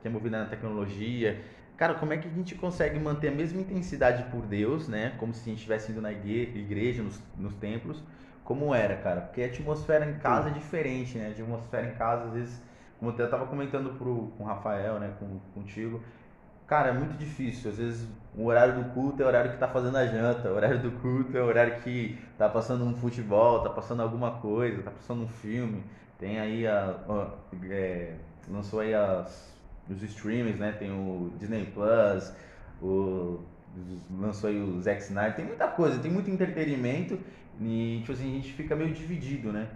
[0.00, 1.42] que é movida na tecnologia,
[1.76, 5.14] cara, como é que a gente consegue manter a mesma intensidade por Deus, né?
[5.18, 8.02] Como se a gente estivesse indo na igre- igreja, nos, nos templos,
[8.44, 9.20] como era, cara?
[9.22, 11.28] Porque a atmosfera em casa é diferente, né?
[11.28, 12.62] A atmosfera em casa, às vezes,
[12.98, 15.14] como eu tava comentando pro, com o Rafael, né?
[15.18, 16.02] Com, contigo,
[16.66, 17.70] Cara, é muito difícil.
[17.70, 20.54] Às vezes o horário do culto é o horário que tá fazendo a janta, o
[20.54, 24.82] horário do culto é o horário que tá passando um futebol, tá passando alguma coisa,
[24.82, 25.82] tá passando um filme.
[26.18, 26.96] Tem aí a.
[27.08, 27.30] a-
[27.70, 28.14] é,
[28.48, 29.54] lançou aí as,
[29.88, 30.72] os streams, né?
[30.72, 32.32] Tem o Disney Plus,
[32.82, 33.40] o,
[34.10, 37.18] lançou aí o Zack Snyder, tem muita coisa, tem muito entretenimento
[37.60, 39.68] e tipo assim, a gente fica meio dividido, né?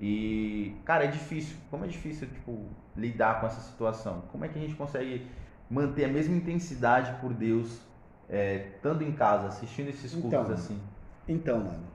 [0.00, 1.56] E, cara, é difícil.
[1.70, 4.22] Como é difícil, tipo, lidar com essa situação?
[4.32, 5.26] Como é que a gente consegue
[5.70, 7.80] manter a mesma intensidade por Deus,
[8.28, 10.80] é, estando em casa, assistindo esses cultos Então, assim?
[11.28, 11.86] Então, mano,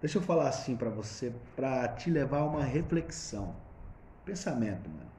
[0.00, 3.54] deixa eu falar assim pra você, pra te levar a uma reflexão.
[4.24, 5.10] Pensamento, mano.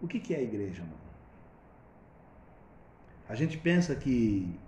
[0.00, 0.96] O que que é a igreja, mano?
[3.28, 4.58] A gente pensa que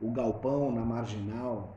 [0.00, 1.76] o galpão na marginal,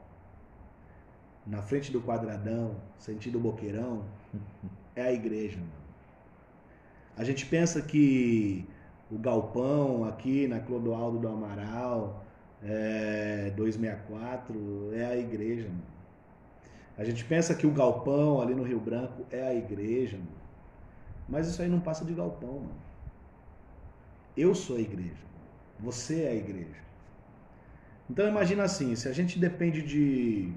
[1.47, 4.03] na frente do quadradão, sentido boqueirão,
[4.95, 5.71] é a igreja, mano.
[7.17, 8.67] A gente pensa que
[9.12, 12.24] o galpão aqui na Clodoaldo do Amaral,
[12.63, 16.00] é, 264 é a igreja, mano.
[16.98, 20.30] A gente pensa que o galpão ali no Rio Branco é a igreja, mano.
[21.28, 22.82] Mas isso aí não passa de galpão, mano.
[24.36, 25.30] Eu sou a igreja.
[25.80, 26.80] Você é a igreja.
[28.10, 30.52] Então imagina assim, se a gente depende de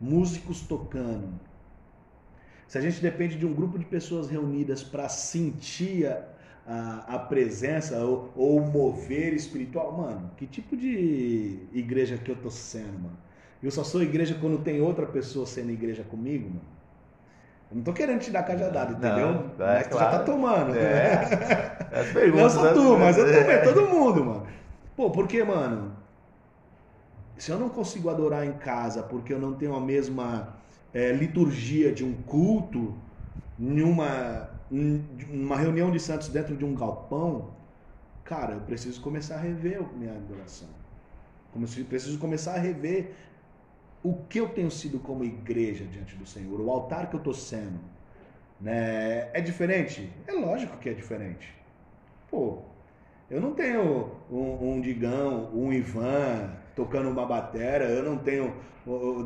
[0.00, 1.38] músicos tocando,
[2.66, 6.06] se a gente depende de um grupo de pessoas reunidas para sentir
[6.66, 12.36] a, a, presença ou, ou o mover espiritual, mano, que tipo de igreja que eu
[12.36, 13.18] tô sendo, mano?
[13.62, 16.76] Eu só sou igreja quando tem outra pessoa sendo igreja comigo, mano.
[17.70, 19.50] Eu não tô querendo te dar cajadada, Não, entendeu?
[19.58, 20.24] é mas tu já tá claro.
[20.24, 20.74] tomando.
[20.76, 21.12] É,
[21.92, 22.52] as Não perguntas.
[22.52, 23.40] só tu, mas eu É.
[23.40, 24.46] também, todo mundo, mano.
[24.96, 25.92] Pô, porque, mano,
[27.36, 30.56] se eu não consigo adorar em casa porque eu não tenho a mesma
[30.92, 32.94] é, liturgia de um culto,
[33.58, 37.50] numa, numa reunião de santos dentro de um galpão,
[38.24, 40.68] cara, eu preciso começar a rever minha adoração.
[41.88, 43.12] Preciso começar a rever
[44.02, 47.34] o que eu tenho sido como igreja diante do Senhor, o altar que eu estou
[47.34, 47.80] sendo.
[48.60, 49.30] Né?
[49.32, 50.12] É diferente?
[50.26, 51.54] É lógico que é diferente.
[52.30, 52.58] Pô,
[53.30, 58.54] eu não tenho um, um Digão, um Ivan tocando uma batera, eu não tenho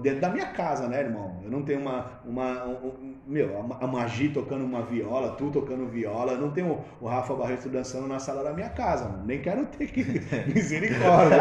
[0.01, 1.39] dentro da minha casa, né, irmão?
[1.45, 6.33] Eu não tenho uma uma um, meu, a Magi tocando uma viola, tu tocando viola,
[6.33, 9.25] eu não tenho o Rafa Barreto dançando na sala da minha casa, mano.
[9.27, 10.03] nem quero ter que
[10.55, 11.39] misericórdia.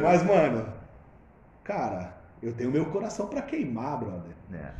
[0.00, 0.66] Mas mano,
[1.64, 4.32] cara, eu tenho meu coração para queimar, brother.
[4.52, 4.70] É.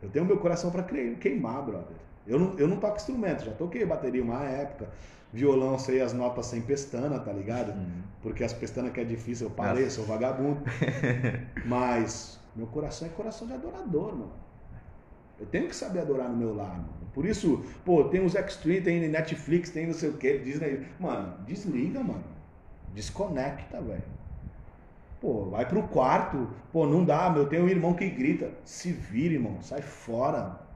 [0.00, 2.07] Eu tenho meu coração para queimar, brother.
[2.28, 4.88] Eu não, eu não toco instrumento, já toquei bateria uma época.
[5.32, 7.70] Violão, sei as notas sem pestana, tá ligado?
[7.70, 8.02] Uhum.
[8.22, 9.96] Porque as pestanas que é difícil, eu parei, Nossa.
[9.96, 10.60] sou vagabundo.
[11.64, 14.32] Mas meu coração é coração de adorador, mano.
[15.38, 16.98] Eu tenho que saber adorar no meu lar, mano.
[17.14, 20.86] Por isso, pô, tem os Extreme, tem Netflix, tem não sei o que, Disney.
[20.98, 22.24] Mano, desliga, mano.
[22.94, 24.02] Desconecta, velho.
[25.20, 26.48] Pô, vai pro quarto.
[26.72, 27.46] Pô, não dá, meu.
[27.46, 28.50] Tem um irmão que grita.
[28.64, 29.60] Se vira, irmão.
[29.60, 30.67] Sai fora.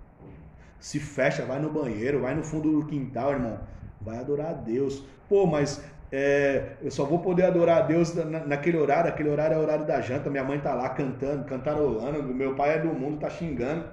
[0.83, 3.61] Se fecha, vai no banheiro, vai no fundo do quintal, irmão.
[4.01, 5.07] Vai adorar a Deus.
[5.29, 9.09] Pô, mas é, eu só vou poder adorar a Deus na, naquele horário.
[9.09, 10.29] Aquele horário é o horário da janta.
[10.29, 12.25] Minha mãe tá lá cantando, cantarolando.
[12.35, 13.85] Meu pai é do mundo, tá xingando.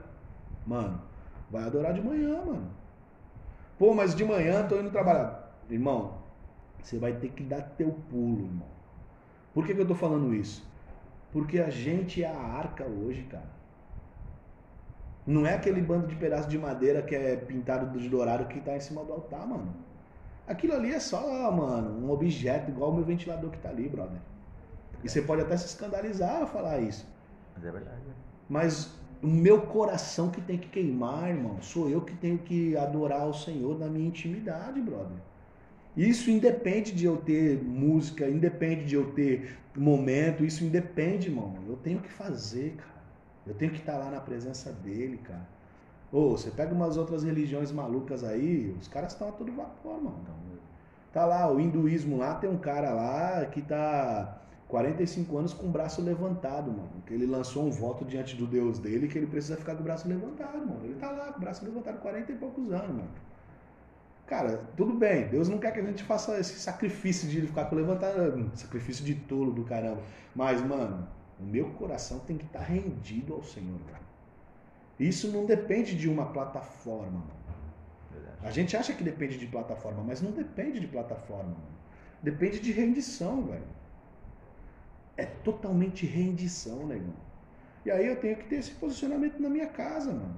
[0.66, 1.00] Mano,
[1.52, 2.72] vai adorar de manhã, mano.
[3.78, 5.48] Pô, mas de manhã tô indo trabalhar.
[5.70, 6.18] Irmão,
[6.82, 8.68] você vai ter que dar teu pulo, irmão.
[9.54, 10.68] Por que, que eu tô falando isso?
[11.32, 13.59] Porque a gente é a arca hoje, cara.
[15.30, 18.76] Não é aquele bando de pedaço de madeira que é pintado de dourado que tá
[18.76, 19.72] em cima do altar, mano.
[20.48, 24.18] Aquilo ali é só, mano, um objeto igual o meu ventilador que tá ali, brother.
[25.04, 27.08] E você pode até se escandalizar a falar isso.
[27.56, 28.02] Mas é verdade.
[28.50, 31.62] Mas o meu coração que tem que queimar, irmão.
[31.62, 35.18] Sou eu que tenho que adorar o Senhor na minha intimidade, brother.
[35.96, 41.54] Isso independe de eu ter música, independe de eu ter momento, isso independe, irmão.
[41.68, 42.99] Eu tenho que fazer, cara.
[43.50, 45.48] Eu tenho que estar lá na presença dele, cara.
[46.12, 50.24] Ou você pega umas outras religiões malucas aí, os caras estão a todo vapor, mano.
[51.12, 55.72] Tá lá, o hinduísmo lá, tem um cara lá que tá 45 anos com o
[55.72, 57.02] braço levantado, mano.
[57.08, 59.84] Que ele lançou um voto diante do Deus dele que ele precisa ficar com o
[59.84, 60.82] braço levantado, mano.
[60.84, 63.10] Ele tá lá com o braço levantado 40 e poucos anos, mano.
[64.28, 67.76] Cara, tudo bem, Deus não quer que a gente faça esse sacrifício de ficar com
[67.76, 70.04] levantado, sacrifício de tolo do caramba.
[70.36, 71.08] Mas, mano,
[71.40, 74.04] o meu coração tem que estar tá rendido ao Senhor, cara.
[75.00, 77.40] Isso não depende de uma plataforma, mano.
[78.42, 81.80] A gente acha que depende de plataforma, mas não depende de plataforma, mano.
[82.22, 83.68] Depende de rendição, velho.
[85.16, 87.14] É totalmente rendição, negão.
[87.86, 90.36] E aí eu tenho que ter esse posicionamento na minha casa, mano.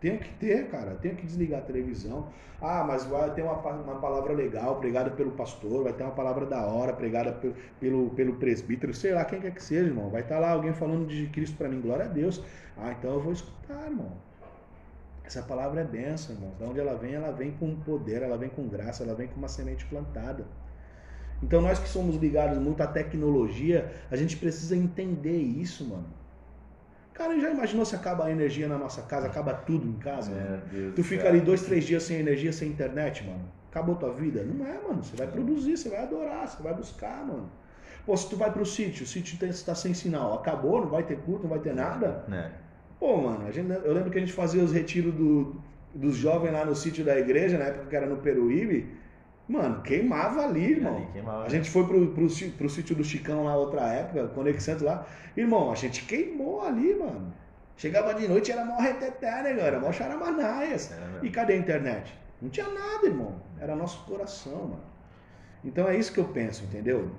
[0.00, 0.94] Tenho que ter, cara.
[0.96, 2.28] Tenho que desligar a televisão.
[2.60, 6.46] Ah, mas vai ter uma, uma palavra legal pregada pelo pastor, vai ter uma palavra
[6.46, 10.10] da hora pregada pelo, pelo, pelo presbítero, sei lá quem quer que seja, irmão.
[10.10, 12.42] Vai estar tá lá alguém falando de Cristo para mim, glória a Deus.
[12.76, 14.12] Ah, então eu vou escutar, irmão.
[15.24, 16.52] Essa palavra é benção, irmão.
[16.58, 19.36] Da onde ela vem, ela vem com poder, ela vem com graça, ela vem com
[19.36, 20.46] uma semente plantada.
[21.42, 26.06] Então nós que somos ligados muito à tecnologia, a gente precisa entender isso, mano.
[27.16, 30.30] Cara, já imaginou se acaba a energia na nossa casa, acaba tudo em casa?
[30.32, 33.40] É, tu fica ali dois, três dias sem energia, sem internet, mano.
[33.70, 34.42] Acabou tua vida?
[34.42, 35.02] Não é, mano.
[35.02, 37.50] Você vai produzir, você vai adorar, você vai buscar, mano.
[38.04, 41.16] Pô, se tu vai pro sítio, o sítio está sem sinal, acabou, não vai ter
[41.16, 42.24] culto, não vai ter nada.
[42.30, 42.50] É.
[43.00, 45.56] Pô, mano, gente, eu lembro que a gente fazia os retiros do,
[45.94, 48.94] dos jovens lá no sítio da igreja, na época que era no Peruíbe.
[49.48, 50.96] Mano, queimava ali, irmão.
[50.96, 54.82] Ali, queimava, a gente foi pro, pro, pro, sítio do Chicão lá outra época, Conexante
[54.82, 55.06] lá.
[55.36, 57.32] Irmão, a gente queimou ali, mano.
[57.76, 59.78] Chegava de noite era mó reteté, né, galera?
[59.78, 60.92] Mó charamanaias.
[61.22, 62.12] E cadê a internet?
[62.40, 63.40] Não tinha nada, irmão.
[63.60, 64.84] Era nosso coração, mano.
[65.64, 67.10] Então é isso que eu penso, entendeu?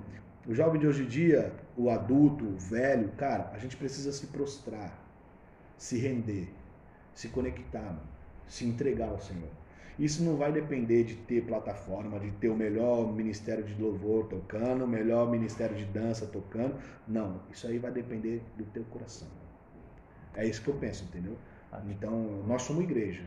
[0.46, 4.28] O jovem de hoje em dia, o adulto, o velho, cara, a gente precisa se
[4.28, 4.98] prostrar,
[5.76, 6.48] se render,
[7.14, 8.08] se conectar, mano,
[8.46, 9.50] se entregar ao Senhor.
[9.98, 14.84] Isso não vai depender de ter plataforma, de ter o melhor ministério de louvor tocando,
[14.84, 16.76] o melhor ministério de dança tocando.
[17.06, 19.26] Não, isso aí vai depender do teu coração.
[20.36, 21.36] É isso que eu penso, entendeu?
[21.90, 23.24] Então, nós somos igreja.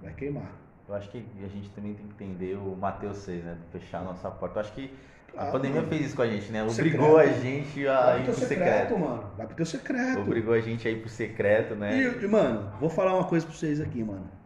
[0.00, 0.52] Vai queimar.
[0.88, 3.58] Eu acho que a gente também tem que entender o Mateus 6, né?
[3.60, 4.58] De fechar a nossa porta.
[4.58, 4.94] Eu acho que
[5.36, 5.88] a pandemia mano.
[5.88, 6.62] fez isso com a gente, né?
[6.62, 7.36] Obrigou secreto.
[7.36, 8.98] a gente a ir pro secreto, secreto.
[8.98, 9.30] mano.
[9.36, 10.20] Vai pro teu secreto.
[10.20, 12.02] Obrigou a gente a ir pro secreto, né?
[12.22, 14.37] E, mano, vou falar uma coisa pra vocês aqui, mano.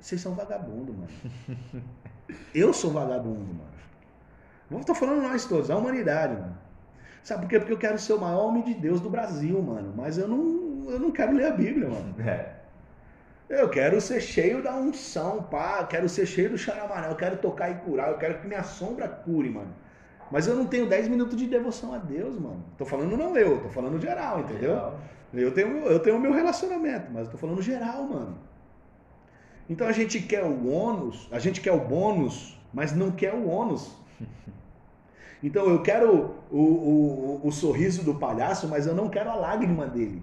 [0.00, 1.84] Vocês são vagabundo, mano.
[2.54, 3.76] Eu sou vagabundo, mano.
[4.70, 6.58] Vou tô falando nós todos, a humanidade, mano.
[7.22, 7.58] Sabe por quê?
[7.58, 9.92] Porque eu quero ser o maior homem de Deus do Brasil, mano.
[9.96, 12.14] Mas eu não, eu não quero ler a Bíblia, mano.
[12.20, 12.54] É.
[13.48, 15.78] Eu quero ser cheio da unção, pá.
[15.80, 17.08] Eu quero ser cheio do xaramaré.
[17.10, 18.10] Eu quero tocar e curar.
[18.10, 19.72] Eu quero que minha sombra cure, mano.
[20.30, 22.64] Mas eu não tenho 10 minutos de devoção a Deus, mano.
[22.76, 24.74] Tô falando não eu, tô falando geral, entendeu?
[24.74, 25.00] Geral.
[25.32, 28.38] Eu tenho eu tenho o meu relacionamento, mas eu tô falando geral, mano.
[29.68, 33.48] Então a gente quer o ônus, a gente quer o bônus, mas não quer o
[33.48, 33.94] ônus.
[35.42, 39.86] Então eu quero o, o, o, sorriso do palhaço, mas eu não quero a lágrima
[39.86, 40.22] dele.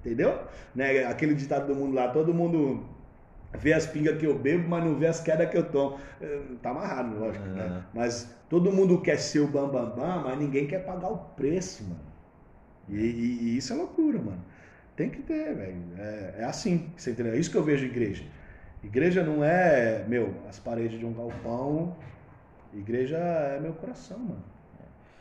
[0.00, 0.36] Entendeu?
[0.74, 1.04] Né?
[1.04, 2.84] Aquele ditado do mundo lá, todo mundo
[3.54, 5.98] vê as pingas que eu bebo, mas não vê as quedas que eu tomo.
[6.20, 7.44] Eh, tá amarrado, lógico.
[7.46, 7.64] Né?
[7.64, 7.82] Uhum.
[7.94, 11.84] Mas todo mundo quer ser o bambambam, bam, bam, mas ninguém quer pagar o preço,
[11.84, 12.00] mano.
[12.88, 14.44] E, e, e isso é loucura, mano.
[14.96, 15.76] Tem que ter, velho.
[15.96, 17.32] É, é, assim, você entendeu?
[17.32, 18.24] É isso que eu vejo igreja.
[18.82, 21.96] Igreja não é, meu, as paredes de um galpão.
[22.72, 24.44] Igreja é meu coração, mano.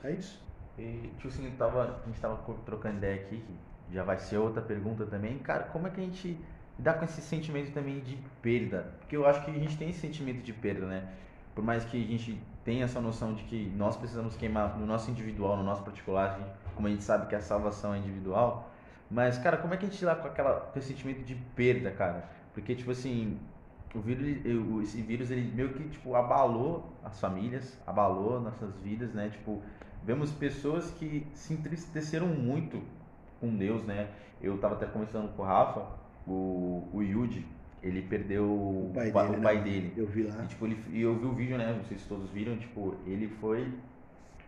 [0.04, 0.44] É isso.
[0.78, 4.62] E, tio, assim, tava, a gente tava trocando ideia aqui, que já vai ser outra
[4.62, 5.38] pergunta também.
[5.40, 6.40] Cara, como é que a gente
[6.78, 8.94] lidar com esse sentimento também de perda?
[9.00, 11.08] Porque eu acho que a gente tem esse sentimento de perda, né?
[11.54, 15.12] Por mais que a gente tenha essa noção de que nós precisamos queimar no nosso
[15.12, 16.40] individual, no nosso particular,
[16.76, 18.72] como a gente sabe que a salvação é individual.
[19.10, 21.92] Mas, cara, como é que a gente lidar com, aquela, com esse sentimento de perda,
[21.92, 22.24] cara?
[22.54, 23.38] Porque, tipo assim,
[23.94, 24.26] o vírus,
[24.84, 29.30] esse vírus, ele meio que, tipo, abalou as famílias, abalou nossas vidas, né?
[29.30, 29.62] Tipo,
[30.04, 32.82] vemos pessoas que se entristeceram muito
[33.40, 34.10] com Deus, né?
[34.42, 35.86] Eu tava até conversando com o Rafa,
[36.26, 37.46] o, o Yudi,
[37.84, 39.64] ele perdeu o pai, o pai, dele, o pai né?
[39.64, 39.94] dele.
[39.98, 40.44] Eu vi lá.
[40.44, 41.74] E, tipo, ele, e eu vi o vídeo, né?
[41.74, 43.68] Não sei se todos viram, tipo, ele foi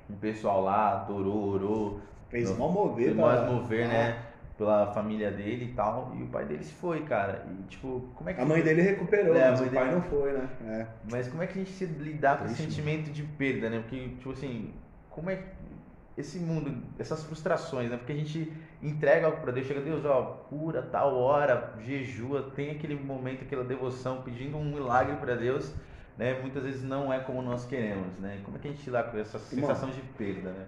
[0.10, 2.00] um pessoal lá, adorou, orou.
[2.30, 4.33] Fez no- mal mover, fez mais mover, né?
[4.64, 6.16] Pela família dele e tal.
[6.18, 7.46] E o pai dele se foi, cara.
[7.50, 8.42] E tipo, como é que.
[8.42, 10.50] A mãe dele recuperou, É, mas o pai dele- não foi, né?
[10.66, 10.88] É.
[11.12, 13.80] Mas como é que a gente se lidar com esse Triste, sentimento de perda, né?
[13.80, 14.74] Porque, tipo assim,
[15.10, 15.44] como é que
[16.16, 17.98] esse mundo, essas frustrações, né?
[17.98, 22.70] Porque a gente entrega algo pra Deus, chega Deus, ó, cura tal hora, jejua, tem
[22.72, 25.74] aquele momento, aquela devoção, pedindo um milagre pra Deus,
[26.18, 26.40] né?
[26.40, 28.40] Muitas vezes não é como nós queremos, né?
[28.46, 29.70] Como é que a gente lidar com essa Irmão.
[29.70, 30.66] sensação de perda, né?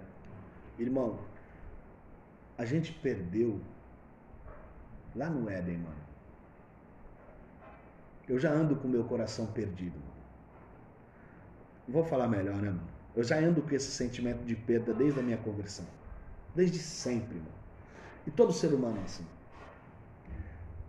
[0.79, 1.19] Irmão,
[2.57, 3.61] a gente perdeu
[5.15, 6.05] lá no Éden, mano.
[8.27, 9.97] Eu já ando com meu coração perdido.
[9.97, 10.15] Mano.
[11.87, 12.95] Vou falar melhor, né, mano?
[13.15, 15.85] Eu já ando com esse sentimento de perda desde a minha conversão.
[16.53, 17.55] Desde sempre, mano.
[18.27, 19.25] E todo ser humano é assim.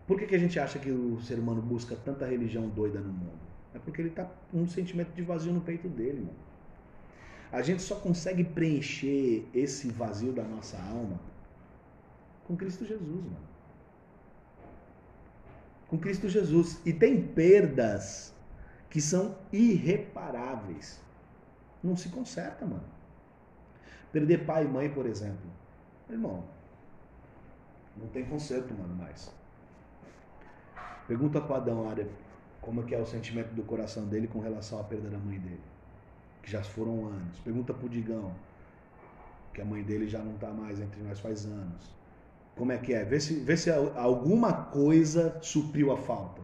[0.07, 3.13] Por que, que a gente acha que o ser humano busca tanta religião doida no
[3.13, 3.39] mundo?
[3.75, 6.47] É porque ele tá com um sentimento de vazio no peito dele, mano.
[7.53, 11.21] A gente só consegue preencher esse vazio da nossa alma
[12.47, 13.56] com Cristo Jesus, mano.
[15.89, 16.81] Com Cristo Jesus.
[16.85, 18.35] E tem perdas
[18.91, 21.01] que são irreparáveis.
[21.83, 22.85] Não se conserta, mano.
[24.13, 25.51] Perder pai e mãe, por exemplo.
[26.09, 26.45] Irmão,
[27.97, 29.33] não tem conserto, mano, mais.
[31.07, 32.09] Pergunta para Adão Área
[32.61, 35.39] como é que é o sentimento do coração dele com relação à perda da mãe
[35.39, 35.63] dele
[36.47, 37.41] que já foram anos.
[37.41, 38.33] Pergunta pro Digão,
[39.53, 41.93] que a mãe dele já não tá mais entre nós faz anos.
[42.57, 43.05] Como é que é?
[43.05, 46.41] Vê se, vê se alguma coisa supriu a falta.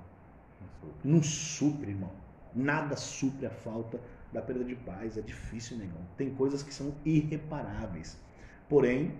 [1.02, 2.12] Não supre, irmão.
[2.54, 3.98] Nada supre a falta
[4.30, 5.16] da perda de paz.
[5.16, 6.02] É difícil, negão.
[6.16, 8.18] Tem coisas que são irreparáveis.
[8.68, 9.14] Porém,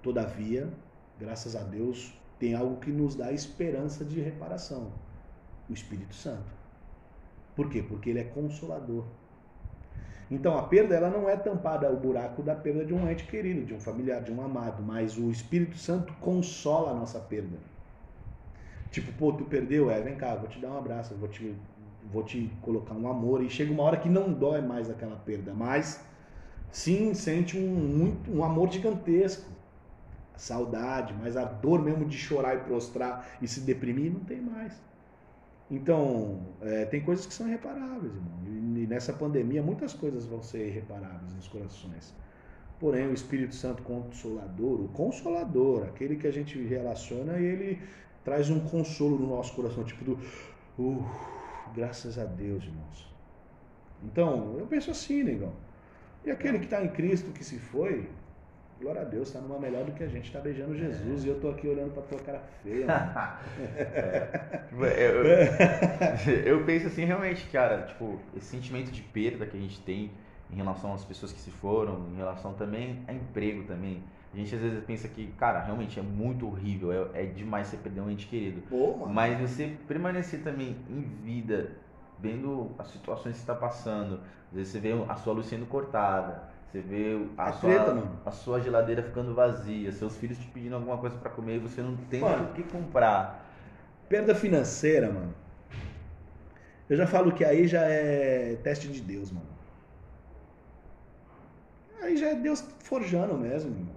[0.00, 0.72] todavia,
[1.18, 4.92] graças a Deus, tem algo que nos dá esperança de reparação.
[5.68, 6.54] O Espírito Santo.
[7.56, 7.82] Por quê?
[7.82, 9.04] Porque ele é consolador.
[10.30, 13.64] Então a perda ela não é tampada o buraco da perda de um ente querido,
[13.64, 17.56] de um familiar, de um amado, mas o Espírito Santo consola a nossa perda.
[18.90, 21.54] Tipo, pô, tu perdeu, é, vem cá, vou te dar um abraço, vou te,
[22.12, 25.52] vou te colocar um amor e chega uma hora que não dói mais aquela perda,
[25.54, 26.02] mas
[26.72, 29.48] sim sente um, muito, um amor gigantesco,
[30.36, 34.72] saudade, mas a dor mesmo de chorar e prostrar e se deprimir não tem mais.
[35.70, 38.40] Então, é, tem coisas que são irreparáveis, irmão.
[38.46, 42.14] E, e nessa pandemia, muitas coisas vão ser irreparáveis nos corações.
[42.78, 47.80] Porém, o Espírito Santo Consolador, o Consolador, aquele que a gente relaciona ele
[48.22, 50.18] traz um consolo no nosso coração, tipo do.
[50.78, 51.04] Uh,
[51.74, 53.14] graças a Deus, irmãos.
[54.02, 55.52] Então, eu penso assim, negão.
[56.24, 58.08] E aquele que está em Cristo, que se foi,
[58.80, 61.40] glória a Deus, está numa melhor do que a gente, está beijando Jesus e eu
[61.40, 62.86] tô aqui olhando para tua cara feia.
[64.82, 69.80] É, eu, eu- penso assim, realmente, cara, tipo, esse sentimento de perda que a gente
[69.80, 70.10] tem
[70.52, 74.02] em relação às pessoas que se foram, em relação também a emprego também.
[74.32, 77.76] A gente às vezes pensa que, cara, realmente é muito horrível, é, é demais você
[77.78, 78.60] perder um ente querido.
[78.68, 79.06] Pô.
[79.06, 81.70] Mas você permanecer também em vida,
[82.18, 84.20] vendo as situações que você está passando,
[84.50, 86.42] às vezes você vê a sua luz sendo cortada,
[86.76, 90.74] você vê a, É sua, treta, a sua geladeira ficando vazia, seus filhos te pedindo
[90.74, 92.50] alguma coisa pra comer e você não tem Mano.
[92.50, 93.46] o que comprar.
[94.08, 95.34] Perda financeira, mano.
[96.88, 99.46] Eu já falo que aí já é teste de Deus, mano.
[102.02, 103.96] Aí já é Deus forjando mesmo, mano.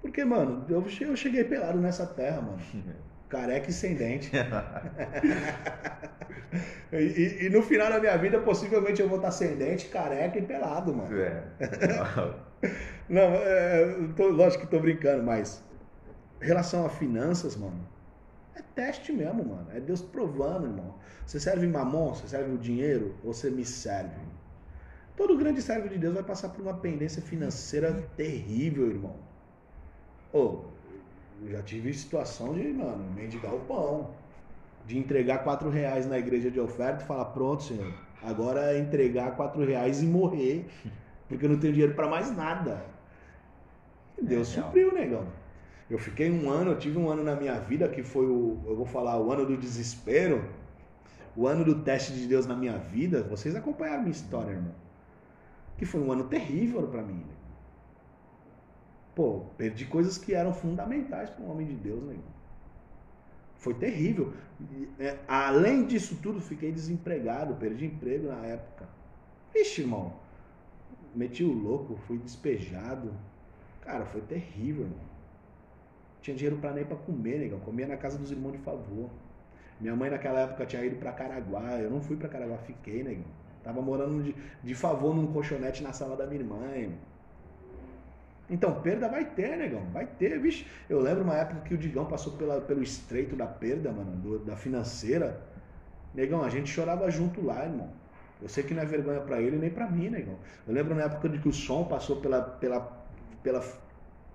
[0.00, 2.60] Porque, mano, eu cheguei pelado nessa terra, mano.
[3.28, 4.30] Careca e sem dente.
[6.92, 10.38] e, e- e no final da minha vida, possivelmente eu vou estar sem dente, careca
[10.38, 11.18] e pelado, mano.
[11.20, 11.42] É.
[13.08, 15.62] Não, é, tô- lógico que tô brincando, mas
[16.42, 17.86] em relação a finanças, mano,
[18.54, 19.68] é teste mesmo, mano.
[19.72, 20.94] É Deus provando, irmão.
[21.26, 24.16] Você serve mamon, você serve o dinheiro, ou você me serve?
[25.16, 29.16] Todo grande servo de Deus vai passar por uma pendência financeira terrível, irmão.
[30.32, 30.64] Ô,
[31.42, 34.10] eu já tive situação de, mano, mendigar o pão.
[34.86, 39.36] De entregar quatro reais na igreja de oferta e falar, pronto, senhor, agora é entregar
[39.36, 40.66] quatro reais e morrer
[41.28, 42.82] porque eu não tenho dinheiro pra mais nada.
[44.16, 45.26] E Deus É, supriu, negão.
[45.90, 48.74] Eu fiquei um ano, eu tive um ano na minha vida que foi o, eu
[48.76, 50.44] vou falar, o ano do desespero,
[51.36, 53.22] o ano do teste de Deus na minha vida.
[53.22, 54.74] Vocês acompanharam minha história, irmão.
[55.76, 57.14] Que foi um ano terrível pra mim.
[57.14, 57.34] Né?
[59.18, 62.22] Pô, perdi coisas que eram fundamentais para um homem de Deus, negão.
[63.56, 64.32] Foi terrível.
[64.96, 68.88] É, além disso tudo, fiquei desempregado, perdi emprego na época.
[69.52, 70.14] Ixi, irmão,
[71.16, 73.12] meti o louco, fui despejado.
[73.80, 75.08] Cara, foi terrível, irmão.
[76.22, 77.58] Tinha dinheiro pra nem pra comer, negão.
[77.58, 79.10] Comia na casa dos irmãos de favor.
[79.80, 81.80] Minha mãe naquela época tinha ido pra Caraguá.
[81.80, 83.24] Eu não fui pra Caraguá, fiquei, negão.
[83.64, 87.07] Tava morando de, de favor num colchonete na sala da minha irmã, irmão.
[88.50, 89.82] Então, perda vai ter, negão.
[89.92, 90.66] Vai ter, vixe.
[90.88, 94.38] Eu lembro uma época que o Digão passou pela, pelo estreito da perda, mano, do-
[94.38, 95.40] da financeira.
[96.14, 97.90] Negão, a gente chorava junto lá, irmão.
[98.40, 100.36] Eu sei que não é vergonha pra ele nem pra mim, negão.
[100.66, 102.80] Eu lembro na época de que o som passou pela, pela,
[103.42, 103.62] pela,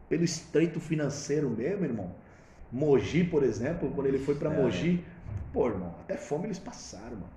[0.10, 2.12] pelo estreito financeiro mesmo, irmão.
[2.72, 5.04] Mogi, por exemplo, quando ele foi pra É, Mogi,
[5.54, 7.30] pô, irmão, até fome eles passaram, mano.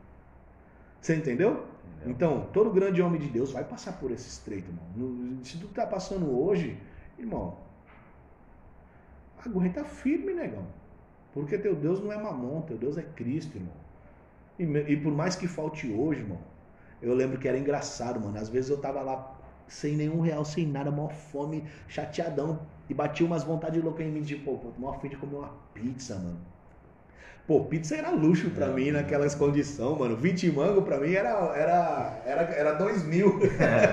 [1.01, 1.64] Você entendeu?
[2.05, 5.43] Então, todo grande homem de Deus vai passar por esse estreito, irmão.
[5.43, 6.78] Se tu tá passando hoje,
[7.18, 7.59] irmão,
[9.45, 10.66] aguenta firme, negão.
[11.32, 13.74] Porque teu Deus não é mamon, teu Deus é Cristo, irmão.
[14.59, 16.39] E, e por mais que falte hoje, irmão,
[17.03, 18.39] eu lembro que era engraçado, mano.
[18.39, 19.37] Às vezes eu tava lá
[19.68, 22.61] sem nenhum real, sem nada, maior fome, chateadão.
[22.89, 26.16] E batia umas vontades loucas em mim, tipo, pô, maior fim de comer uma pizza,
[26.16, 26.39] mano.
[27.47, 28.70] Pô, pizza era luxo pra É.
[28.70, 30.16] mim naquelas condições, mano.
[30.16, 33.38] 20 mango pra mim era, era, era, era 2 mil.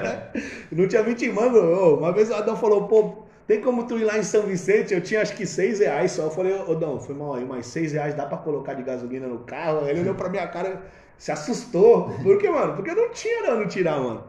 [0.71, 1.59] Não tinha 20 mango.
[1.97, 4.93] Uma vez o Adão falou, pô, tem como tu ir lá em São Vicente?
[4.93, 6.23] Eu tinha acho que 6 reais só.
[6.23, 9.27] Eu falei, ô, Adão, foi mal aí, mas 6 reais dá pra colocar de gasolina
[9.27, 9.87] no carro?
[9.87, 10.81] Ele olhou pra minha cara,
[11.17, 12.09] se assustou.
[12.23, 12.75] Por quê, mano?
[12.75, 14.23] Porque não tinha não, não tirar, mano.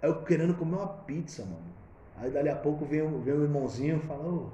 [0.00, 1.70] Aí eu querendo comer uma pizza, mano.
[2.18, 4.46] Aí dali a pouco vem, vem um irmãozinho e fala, ô,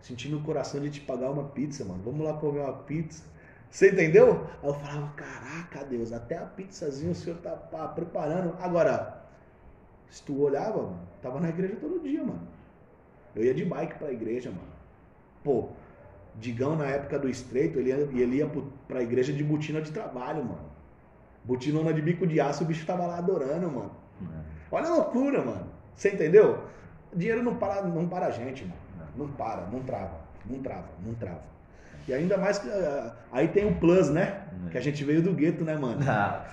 [0.00, 2.02] senti no coração de te pagar uma pizza, mano.
[2.04, 3.24] Vamos lá comer uma pizza.
[3.70, 4.46] Você entendeu?
[4.62, 8.56] Aí eu falava, caraca, Deus, até a pizzazinha o senhor tá pá, preparando.
[8.60, 9.24] Agora,
[10.10, 12.48] se tu olhava, mano, tava na igreja todo dia, mano.
[13.34, 14.72] Eu ia de bike pra igreja, mano.
[15.44, 15.68] Pô,
[16.36, 18.50] Digão na época do estreito, ele ia, ele ia
[18.88, 20.70] pra igreja de botina de trabalho, mano.
[21.44, 23.90] Botinona de bico de aço, o bicho tava lá adorando, mano.
[24.70, 25.66] Olha a loucura, mano.
[25.94, 26.64] Você entendeu?
[27.14, 28.80] Dinheiro não para, não para a gente, mano.
[29.16, 31.42] Não para, não trava, não trava, não trava.
[32.08, 32.68] E ainda mais que.
[32.68, 34.42] ah, aí tem o plus, né?
[34.70, 36.00] Que a gente veio do gueto, né, mano?
[36.08, 36.44] Ah,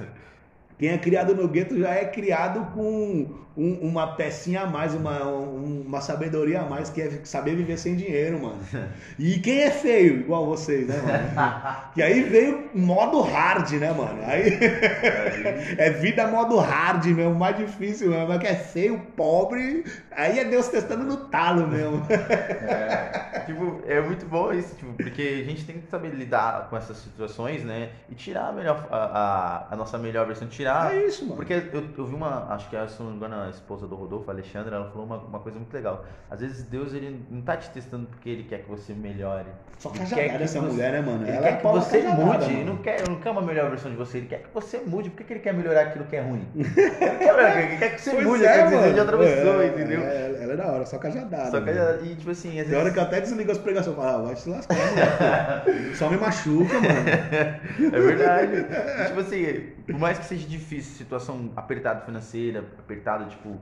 [0.78, 5.26] Quem é criado no gueto já é criado com um- uma pecinha a mais, uma,
[5.26, 8.60] um- uma sabedoria a mais, que é saber viver sem dinheiro, mano.
[9.20, 11.92] E quem é feio, igual vocês, né, mano?
[11.94, 14.20] Que aí veio modo hard, né, mano?
[14.26, 14.58] Aí
[15.78, 18.32] é vida modo hard mesmo, mais difícil mesmo.
[18.32, 22.06] É que é feio, pobre, aí é Deus testando no talo mesmo.
[22.10, 26.78] É, tipo, é muito bom isso, tipo, porque a gente tem que saber lidar com
[26.78, 27.90] essas situações, né?
[28.10, 30.94] E tirar a, melhor, a, a, a nossa melhor versão, tirar.
[30.94, 31.38] É isso, mano.
[31.38, 33.96] Porque eu, eu vi uma, acho que é, se não me engano, a esposa do
[33.96, 36.06] Rodolfo, a Alexandra, ela falou uma, uma coisa muito legal.
[36.30, 39.48] Às vezes Deus ele não tá te testando porque ele quer que você melhore.
[39.80, 41.24] Só cajadada quer que essa você- mulher, né, mano?
[41.24, 43.42] Ele Ela é quer que Paula você cajadada, mude, ele não quer, não quer uma
[43.44, 45.10] melhor versão de você, ele quer que você mude.
[45.12, 46.48] Por que, que ele quer melhorar aquilo que é ruim?
[46.56, 48.88] Ele quer, ele quer que você Pois mude, é, quer que mano.
[48.88, 50.02] seja outra pessoa, É, entendeu?
[50.02, 51.52] é, ela é da hora, só cajadada.
[51.52, 52.06] Só que, mano.
[52.06, 52.94] e tipo assim, às Tem hora vezes.
[52.94, 55.96] que eu até desligo as pregações e falo, ah, vai te lascar, mano.
[55.96, 56.98] Só me machuca, mano.
[57.98, 58.66] É verdade.
[59.02, 63.58] E, tipo assim, por mais que seja difícil, situação apertada financeira, apertada, tipo.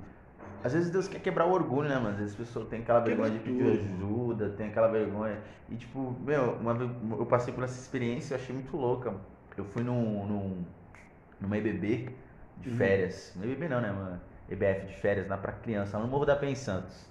[0.63, 2.09] Às vezes Deus quer quebrar o orgulho, né, mano?
[2.09, 5.37] Às vezes a pessoa tem aquela vergonha de pedir ajuda, tem aquela vergonha.
[5.69, 9.13] E tipo, meu, uma vez eu passei por essa experiência eu achei muito louca.
[9.55, 10.65] Eu fui num, num,
[11.39, 12.09] numa EBB
[12.57, 12.77] de Uhum.
[12.77, 13.31] férias.
[13.35, 14.19] Não EBB não, né, mano?
[14.49, 17.05] EBF de férias lá pra criança, lá no Morro da Penha em Santos.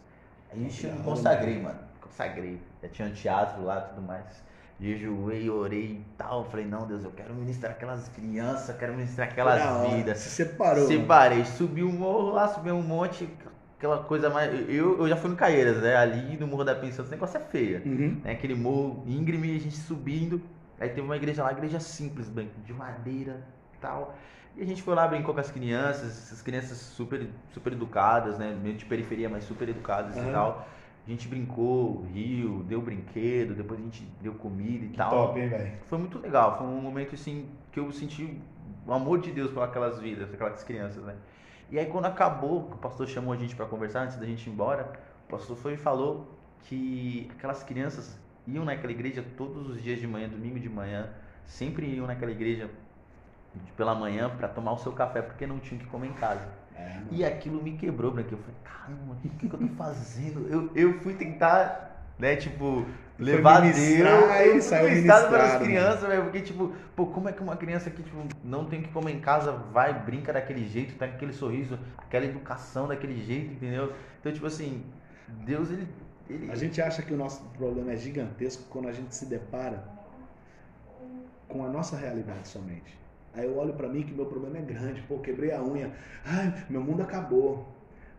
[0.52, 1.78] A gente consagrei, mano.
[2.00, 2.60] Consagrei.
[2.82, 4.42] Já tinha um teatro lá e tudo mais.
[4.80, 6.44] Jejuei, orei e tal.
[6.46, 9.88] Falei, não, Deus, eu quero ministrar aquelas crianças, quero ministrar aquelas hora.
[9.88, 10.18] vidas.
[10.18, 10.86] Se separou.
[10.86, 13.28] Separei, subi um morro lá, subi um monte,
[13.78, 14.52] aquela coisa mais.
[14.68, 15.96] Eu, eu já fui no Caieiras, né?
[15.96, 17.82] Ali no Morro da Penha em Santos, o negócio é feio.
[17.84, 18.20] Uhum.
[18.24, 18.32] né?
[18.32, 20.40] Aquele morro íngreme, a gente subindo.
[20.80, 23.44] Aí teve uma igreja lá, igreja simples, bem, de madeira
[23.74, 24.16] e tal.
[24.56, 28.56] E a gente foi lá, brincou com as crianças, essas crianças super, super educadas, né?
[28.60, 30.28] Meio de periferia, mas super educadas Aham.
[30.28, 30.68] e tal.
[31.06, 35.10] A gente brincou, riu, deu brinquedo, depois a gente deu comida e tal.
[35.10, 35.72] Top, hein, velho?
[35.86, 38.38] Foi muito legal, foi um momento assim que eu senti
[38.86, 41.14] o amor de Deus por aquelas vidas, aquelas crianças, né?
[41.70, 44.48] E aí quando acabou, que o pastor chamou a gente para conversar antes da gente
[44.48, 44.92] ir embora,
[45.28, 46.26] o pastor foi e falou
[46.62, 51.10] que aquelas crianças iam naquela igreja todos os dias de manhã, domingo de manhã,
[51.44, 52.70] sempre iam naquela igreja
[53.76, 56.46] pela manhã para tomar o seu café porque não tinham que comer em casa.
[57.10, 60.48] E aquilo me quebrou, porque eu falei, caramba, o que, que, eu tô fazendo?
[60.48, 62.84] Eu, eu fui tentar, né, tipo,
[63.18, 64.64] levar Deus.
[64.64, 68.02] saiu ministrado pelas ministrado, crianças, velho, porque, tipo, pô, como é que uma criança que,
[68.02, 71.32] tipo, não tem o que comer em casa, vai, brinca daquele jeito, tá com aquele
[71.32, 73.92] sorriso, aquela educação daquele jeito, entendeu?
[74.20, 74.84] Então, tipo assim,
[75.28, 75.88] Deus, ele.
[76.28, 79.84] ele A gente acha que o nosso problema é gigantesco quando a gente se depara
[81.48, 83.03] com a nossa realidade somente.
[83.34, 85.92] Aí eu olho pra mim que meu problema é grande, pô, quebrei a unha,
[86.24, 87.66] ai, meu mundo acabou.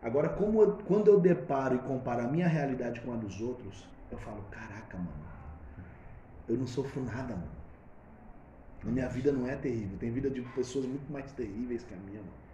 [0.02, 3.88] Agora, como eu- quando eu deparo e comparo a minha realidade com a dos outros,
[4.10, 5.24] eu falo, caraca, mano,
[6.46, 7.56] eu não sofro nada, mano.
[8.84, 11.96] A minha vida não é terrível, tem vida de pessoas muito mais terríveis que a
[11.96, 12.46] minha, mano.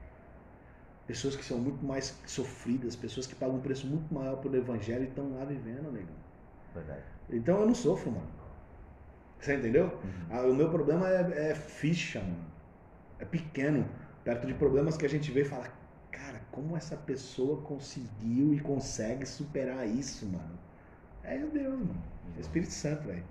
[1.06, 5.04] Pessoas que são muito mais sofridas, pessoas que pagam um preço muito maior pelo evangelho
[5.04, 6.14] e estão lá vivendo, negão.
[6.72, 7.02] Verdade.
[7.28, 8.28] Então eu não sofro, mano.
[9.38, 9.86] Você entendeu?
[9.86, 10.26] Uhum.
[10.30, 12.51] Ah, o meu problema é, é ficha, mano.
[13.22, 13.86] É pequeno.
[14.24, 15.64] Perto de problemas que a gente vê e fala,
[16.10, 20.58] cara, como essa pessoa conseguiu e consegue superar isso, mano?
[21.24, 22.02] É Deus, mano.
[22.36, 23.22] É Espírito Santo, velho.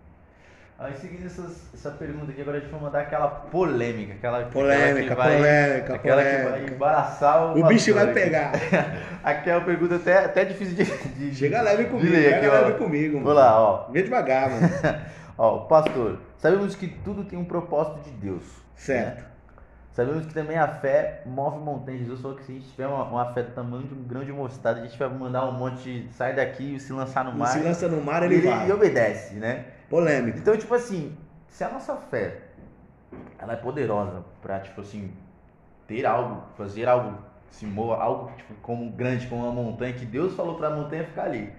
[0.79, 5.01] Aí, seguindo essas, essa pergunta aqui, agora a gente vai mandar aquela polêmica, aquela, Polêmica,
[5.01, 6.49] aquela que vai, polêmica, aquela que polêmica.
[6.49, 8.51] vai embaraçar o O bicho vai pegar.
[9.23, 10.83] Aqui é uma pergunta até, até difícil de,
[11.29, 12.51] de Chega leve de comigo, ler chega aqui, ó.
[12.53, 13.25] leve comigo, mano.
[13.25, 13.91] Vou lá, ó.
[13.91, 14.67] Vem devagar, mano.
[15.37, 18.43] Ó, pastor, sabemos que tudo tem um propósito de Deus.
[18.75, 19.21] Certo.
[19.21, 19.30] né?
[19.93, 22.01] Sabemos que também a fé move montanhas.
[22.01, 24.23] Jesus falou que se a gente tiver uma, uma fé do tamanho de um grão
[24.23, 27.33] de mostarda, a gente vai mandar um monte de sai daqui e se lançar no
[27.33, 27.47] mar.
[27.47, 28.69] se lança no mar, e ele vai.
[28.69, 29.65] e obedece, né?
[29.89, 30.37] Polêmico.
[30.37, 31.15] Então, tipo assim,
[31.49, 32.37] se a nossa fé
[33.37, 35.11] ela é poderosa pra, tipo assim,
[35.87, 37.17] ter algo, fazer algo,
[37.49, 41.23] se moa, algo tipo, como grande, como uma montanha, que Deus falou pra montanha ficar
[41.23, 41.51] ali.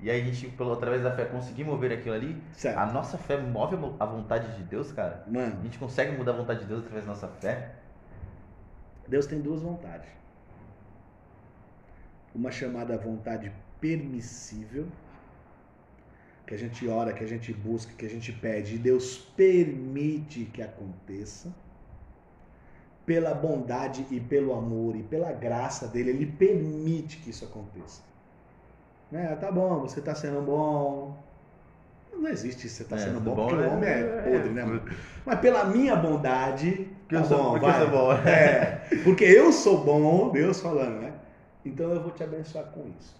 [0.00, 2.78] E aí a gente, pelo, através da fé, conseguir mover aquilo ali, Certo.
[2.78, 5.24] a nossa fé move a vo- a vontade de Deus, cara.
[5.26, 7.76] A Mano, gente consegue mudar a vontade de Deus através da nossa fé.
[9.08, 10.08] Deus tem duas vontades.
[12.34, 14.86] Uma chamada vontade permissível,
[16.46, 20.44] que a gente ora, que a gente busca, que a gente pede, e Deus permite
[20.44, 21.52] que aconteça.
[23.06, 28.02] Pela bondade e pelo amor e pela graça dele, ele permite que isso aconteça.
[29.10, 29.36] Né?
[29.36, 31.16] Tá bom, você está sendo bom.
[32.12, 33.68] Não existe você está É, sendo bom, bom, porque o né?
[33.68, 34.62] homem é É, podre, né?
[34.62, 34.64] é.
[34.64, 34.82] mano?
[35.24, 37.80] Mas pela minha bondade, tá eu sou- bom, porque eu vai.
[37.80, 38.12] sou bom.
[38.26, 41.12] É, porque eu sou bom, Deus falando, né?
[41.64, 43.14] Então eu vou te abençoar com isso.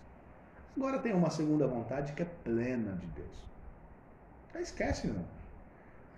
[0.77, 3.47] Agora tem uma segunda vontade que é plena de Deus.
[4.55, 5.25] Aí esquece, irmão.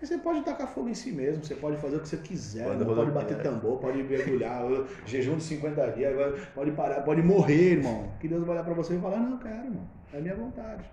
[0.00, 2.64] Aí você pode tacar fogo em si mesmo, você pode fazer o que você quiser,
[2.64, 4.62] Pode irmão, pode bater tambor, pode mergulhar,
[5.04, 8.08] jejum de 50 dias, pode parar, pode morrer, irmão.
[8.20, 9.82] Que Deus vai olhar pra você e falar, não, eu quero, irmão.
[10.12, 10.84] É a minha vontade.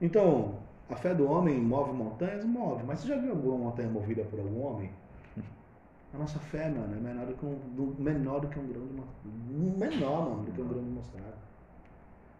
[0.00, 0.58] Então,
[0.88, 2.44] a fé do homem move montanhas?
[2.44, 2.84] Move.
[2.84, 4.90] Mas você já viu alguma montanha movida por algum homem?
[6.12, 8.86] A nossa fé, mano, é menor do que um, do- menor do que um grão
[8.86, 9.90] de mostarda.
[9.90, 11.34] Menor, mano, do que um grão de mostarda.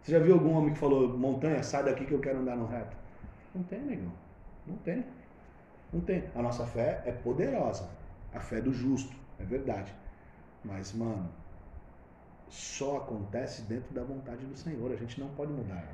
[0.01, 2.65] Você já viu algum homem que falou, montanha, sai daqui que eu quero andar no
[2.65, 2.95] reto?
[3.53, 4.11] Não tem, negão.
[4.65, 5.03] Não tem.
[5.95, 6.25] Não tem.
[6.35, 7.89] A nossa fé é poderosa.
[8.33, 9.95] A fé do justo, é verdade.
[10.61, 11.29] Mas, mano,
[12.49, 14.91] só acontece dentro da vontade do Senhor.
[14.91, 15.87] A gente não pode mudar.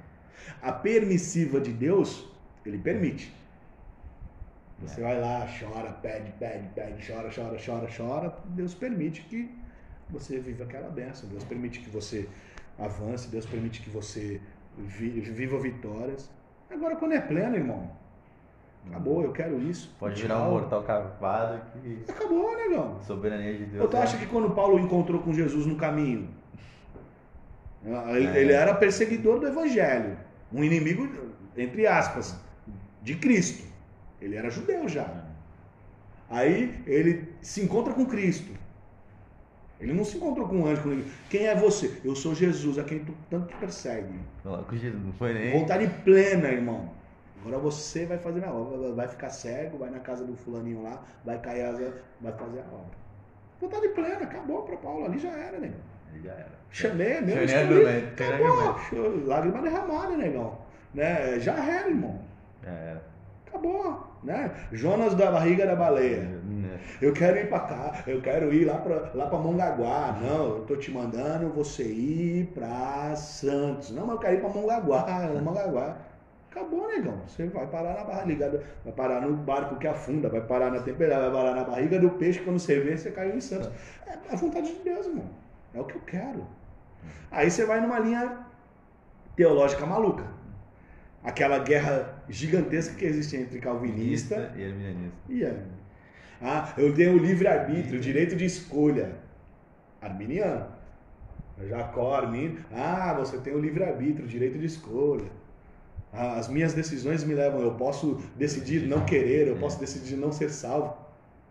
[0.60, 2.28] A permissiva de Deus,
[2.66, 3.32] ele permite.
[4.80, 8.36] Você vai lá, chora, pede, pede, pede, chora, chora, chora, chora.
[8.46, 9.56] Deus permite que
[10.10, 11.30] você viva aquela benção.
[11.30, 12.28] Deus permite que você
[12.80, 13.28] avance.
[13.28, 14.42] Deus permite que você
[14.76, 16.28] vi- viva vitórias.
[16.72, 18.01] Agora, quando é pleno, irmão,
[18.90, 19.94] acabou, eu quero isso.
[20.00, 20.24] Pode tchau.
[20.24, 23.00] virar um mortal cavado que Acabou, negão.
[23.02, 23.82] soberania de Deus.
[23.84, 26.30] Ou tu é- acha que quando Paulo encontrou com Jesus no caminho,
[27.86, 28.42] ele, É.
[28.42, 30.18] ele era perseguidor do evangelho,
[30.54, 31.08] um inimigo,
[31.58, 32.36] entre aspas,
[33.02, 33.68] de Cristo.
[34.22, 35.26] Ele era judeu já.
[36.30, 38.52] Aí ele se encontra com Cristo.
[39.80, 40.84] Ele não se encontrou com um anjo.
[40.84, 41.12] Com ele.
[41.28, 42.00] Quem é você?
[42.06, 44.14] Eu sou Jesus, a quem tu tanto persegue.
[44.46, 45.60] Não foi nem.
[45.60, 46.92] Vontade plena, irmão.
[47.42, 48.94] Agora você vai fazer a obra.
[48.94, 51.78] Vai ficar cego, vai na casa do fulaninho lá, vai cair as...
[52.22, 53.02] vai fazer a obra.
[53.60, 55.06] Vontade plena, acabou para Paulo.
[55.06, 55.80] Ali já era, negão.
[56.14, 56.52] Ele já era.
[56.72, 57.48] Chamei, meu.
[57.48, 59.28] Sem nem escolhi, Acabou.
[59.28, 60.58] Lágrima derramada, negão.
[60.94, 61.40] Né?
[61.40, 62.20] Já era, irmão.
[62.64, 63.04] Já era.
[63.48, 64.08] Acabou.
[64.24, 64.52] Né?
[64.72, 66.22] Jonas da barriga da baleia.
[66.22, 66.80] Né?
[67.02, 70.18] Eu quero ir pra cá, eu quero ir lá pra, lá pra Mongaguá.
[70.22, 73.92] Não, eu tô te mandando você ir pra Santos.
[73.92, 75.06] Não, mas eu quero ir pra Mongaguá,
[75.42, 75.98] Mongaguá.
[76.52, 77.18] Acabou, negão.
[77.26, 80.82] Você vai parar na barra ligada, vai parar no barco que afunda, vai parar na
[80.82, 83.70] temperatura, vai parar na barriga do peixe, quando você vê, você caiu em Santos.
[84.06, 85.30] É a vontade de Deus, irmão.
[85.74, 86.46] É o que eu quero.
[87.32, 88.46] Aí você vai numa linha
[89.38, 90.26] teológica maluca.
[91.24, 95.18] Aquela guerra gigantesca que existe entre calvinista e arminianista.
[95.30, 95.64] e é.
[96.42, 99.16] Ah, eu tenho o livre-arbítrio, direito de escolha.
[100.02, 100.66] Arminiano.
[101.70, 102.58] Jacó, Armin.
[102.74, 105.30] Ah, você tem o livre-arbítrio, direito de escolha.
[106.14, 110.32] Ah, as minhas decisões me levam, eu posso decidir não querer, eu posso decidir não
[110.32, 110.94] ser salvo.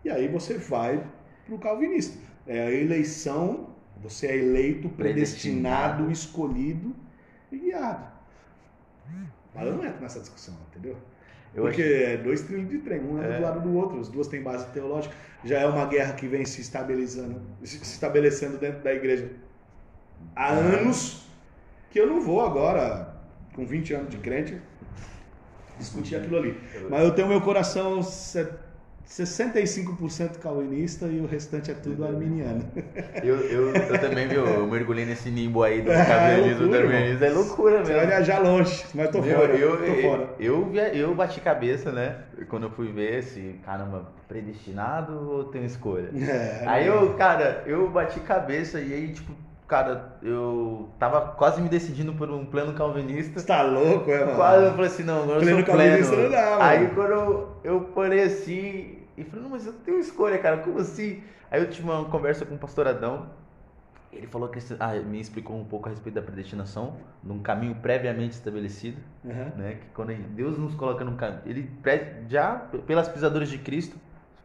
[0.05, 1.03] E aí você vai
[1.45, 2.17] para o calvinista.
[2.45, 3.69] É a eleição,
[4.01, 6.11] você é eleito, predestinado, Predestinado.
[6.11, 6.95] escolhido
[7.51, 8.05] e guiado.
[9.53, 10.95] Mas eu não entro nessa discussão, entendeu?
[11.53, 13.37] Eu Porque é dois trilhos de trem, um é, É.
[13.37, 15.13] do lado do outro, as duas têm base teológica.
[15.43, 19.29] Já é uma guerra que vem se estabelecendo, se estabelecendo dentro da igreja
[20.35, 21.27] há anos,
[21.89, 23.10] que eu não vou agora,
[23.55, 24.61] com 20 anos de crente,
[25.77, 26.55] discutir aquilo ali.
[26.89, 28.47] Mas eu tenho meu coração se-
[29.05, 32.63] 65% calvinista e o restante é tudo arminiano.
[33.21, 34.45] Eu, eu, eu também, viu?
[34.45, 37.25] Eu mergulhei nesse limbo aí do É, calvinismo, do loucura, arminianismo.
[37.25, 38.07] É loucura Você vai mesmo.
[38.07, 40.29] viajar longe, mas tô Meu, fora, eu, tô eu, fora.
[40.39, 42.23] eu, via- eu bati cabeça, né?
[42.49, 46.09] Quando eu fui ver se, caramba, predestinado ou tenho escolha?
[46.15, 49.33] É, Aí eu, cara, eu bati cabeça e aí, tipo,
[49.71, 53.39] cara, eu tava quase me decidindo por um plano calvinista.
[53.39, 54.35] Você tá louco, é, mano?
[54.35, 55.89] Quase eu falei assim, não, agora eu Pleno sou pleno.
[55.89, 56.61] calvinista não dá, mano.
[56.61, 60.77] Aí quando eu, eu parei assim e falei, não, mas eu tenho escolha, cara, como
[60.77, 61.23] assim?
[61.49, 63.27] Aí eu tive uma conversa com o pastor Adão.
[64.11, 68.33] Ele falou que ah, me explicou um pouco a respeito da predestinação, num caminho previamente
[68.33, 69.53] estabelecido, Aham.
[69.55, 69.75] né?
[69.75, 71.71] Que quando Deus nos coloca num caminho, ele
[72.27, 72.55] já
[72.85, 73.95] pelas pisaduras de Cristo,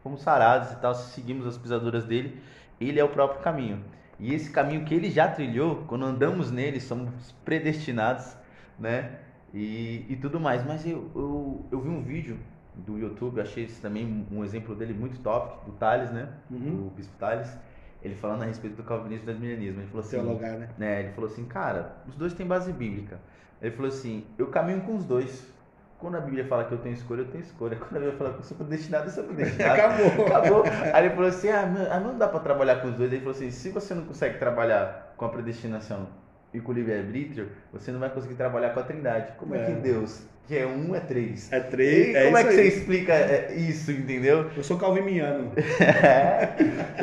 [0.01, 2.41] fomos sarados e tal, se seguimos as pisaduras dele,
[2.79, 3.83] ele é o próprio caminho.
[4.19, 7.09] E esse caminho que ele já trilhou, quando andamos nele, somos
[7.45, 8.35] predestinados,
[8.79, 9.19] né?
[9.53, 10.65] E, e tudo mais.
[10.65, 12.37] Mas eu, eu, eu vi um vídeo
[12.75, 16.29] do YouTube, achei esse também um exemplo dele muito top, do Thales, né?
[16.49, 16.87] Uhum.
[16.87, 17.57] O Bispo Thales.
[18.03, 19.81] Ele falando a respeito do calvinismo e do arminianismo.
[19.81, 20.69] Ele falou assim, Teologar, né?
[20.77, 20.99] né?
[21.01, 23.19] Ele falou assim, cara, os dois têm base bíblica.
[23.61, 25.51] Ele falou assim, eu caminho com os dois.
[25.99, 27.75] Quando a Bíblia fala que eu tenho escolha, eu tenho escolha.
[27.75, 29.73] Quando a Bíblia fala que eu sou predestinado, eu sou predestinado.
[29.81, 30.27] Acabou.
[30.27, 30.63] Acabou.
[30.93, 33.11] Aí ele falou assim, ah, não- ah, não dá pra trabalhar com os dois.
[33.11, 36.07] Ele falou assim, se você não consegue trabalhar com a predestinação
[36.53, 39.31] e com o livre-arbítrio, você não vai conseguir trabalhar com a trindade.
[39.37, 39.65] Como é, É.
[39.65, 41.51] que Deus, que é um, é três?
[41.51, 42.15] É E três.
[42.15, 42.67] é como é isso que você aí.
[42.67, 44.51] explica é, isso, entendeu?
[44.55, 45.51] Eu sou calviniano.
[45.81, 46.49] É,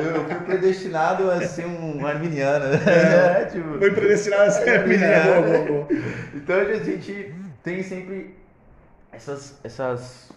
[0.01, 2.67] eu, fui predestinado a ser um arminiano.
[2.67, 3.41] É.
[3.43, 5.89] É, tipo, Foi predestinado a ser arminiano.
[6.33, 8.35] Então a gente tem sempre
[9.15, 10.33] essas, essas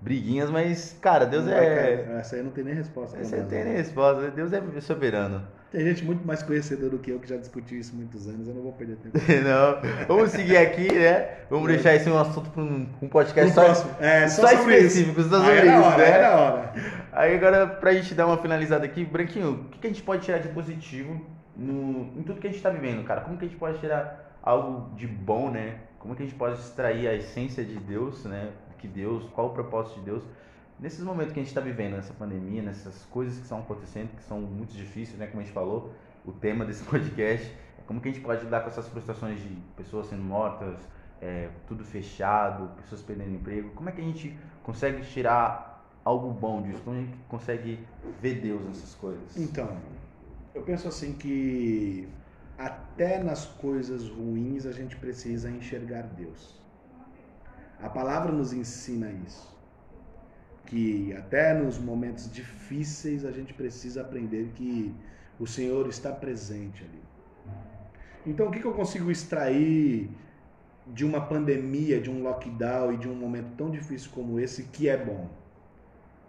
[0.00, 1.76] briguinhas, mas, cara, Deus Não é.
[1.76, 2.10] cair.
[2.18, 3.16] Essa aí não tem nem resposta.
[3.16, 3.64] Você pra não tem né?
[3.66, 5.42] nem resposta, Deus é soberano.
[5.70, 8.46] Tem gente muito mais conhecedora do que eu que já discutiu isso muitos anos.
[8.46, 9.16] Eu não vou perder tempo.
[9.42, 11.28] Não, vamos seguir aqui, né?
[11.48, 11.72] Vamos É.
[11.72, 13.90] deixar esse um assunto para um, um podcast No só, próximo.
[13.98, 14.70] É, só, só isso.
[14.70, 16.20] específico, só Aí sobre é isso, hora, né?
[16.20, 16.72] é hora.
[17.10, 20.22] Aí agora, pra gente dar uma finalizada aqui, Branquinho, o que, que a gente pode
[20.22, 21.24] tirar de positivo
[21.56, 23.22] no, em tudo que a gente tá vivendo, cara?
[23.22, 25.76] Como que a gente pode tirar algo de bom, né?
[26.02, 28.52] Como que a gente pode extrair a essência de Deus, né?
[28.78, 30.24] Que Deus, qual o propósito de Deus?
[30.80, 34.22] Nesses momentos que a gente está vivendo, nessa pandemia, nessas coisas que estão acontecendo, que
[34.24, 35.28] são muito difíceis, né?
[35.28, 35.92] Como a gente falou,
[36.26, 37.46] o tema desse podcast
[37.78, 40.76] é como que a gente pode lidar com essas frustrações de pessoas sendo mortas,
[41.20, 43.70] é, tudo fechado, pessoas perdendo emprego.
[43.70, 46.82] Como é que a gente consegue tirar algo bom disso?
[46.84, 47.78] Como a gente consegue
[48.20, 49.36] ver Deus nessas coisas?
[49.36, 49.76] Então,
[50.52, 52.08] eu penso assim que
[52.64, 56.60] até nas coisas ruins a gente precisa enxergar Deus.
[57.80, 59.50] A palavra nos ensina isso.
[60.66, 64.94] Que até nos momentos difíceis a gente precisa aprender que
[65.38, 67.02] o Senhor está presente ali.
[68.24, 70.08] Então, o que eu consigo extrair
[70.86, 74.88] de uma pandemia, de um lockdown e de um momento tão difícil como esse que
[74.88, 75.28] é bom?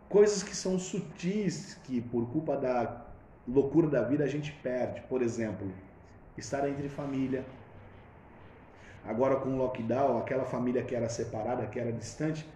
[0.09, 3.05] Coisas que são sutis, que por culpa da
[3.47, 5.01] loucura da vida a gente perde.
[5.01, 5.71] Por exemplo,
[6.37, 7.45] estar entre família.
[9.05, 12.47] Agora com o lockdown, aquela família que era separada, que era distante,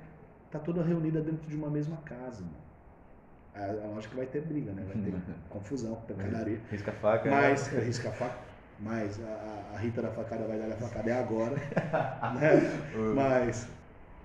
[0.49, 2.43] tá toda reunida dentro de uma mesma casa.
[2.43, 3.83] Mano.
[3.83, 4.83] a lógica vai ter briga, né?
[4.87, 5.13] Vai ter
[5.49, 6.61] confusão, pancadaria.
[6.71, 7.29] Risca a faca.
[7.29, 8.37] Mas, é, risca a faca.
[8.79, 11.55] Mas a, a Rita da facada vai dar a facada é agora.
[12.35, 12.83] né?
[13.15, 13.67] Mas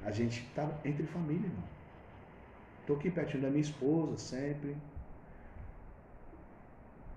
[0.05, 1.65] a gente tá entre família, irmão.
[2.87, 4.77] Tô aqui pertinho da minha esposa, sempre.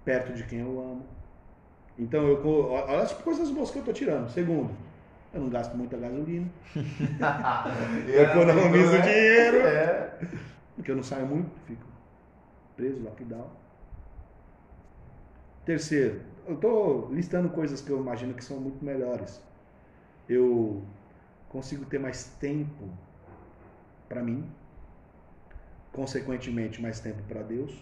[0.04, 1.06] Perto de quem eu amo.
[1.98, 4.30] Então, eu, olha as coisas boas que eu tô tirando.
[4.30, 4.72] Segundo,
[5.34, 6.48] eu não gasto muita gasolina.
[8.08, 9.02] eu economizo é.
[9.02, 9.58] dinheiro.
[9.58, 10.20] É.
[10.76, 11.86] Porque eu não saio muito, fico
[12.76, 13.50] preso, lockdown.
[15.66, 19.42] Terceiro, eu estou listando coisas que eu imagino que são muito melhores.
[20.28, 20.84] Eu
[21.50, 22.90] consigo ter mais tempo
[24.08, 24.50] para mim,
[25.92, 27.74] consequentemente mais tempo para Deus,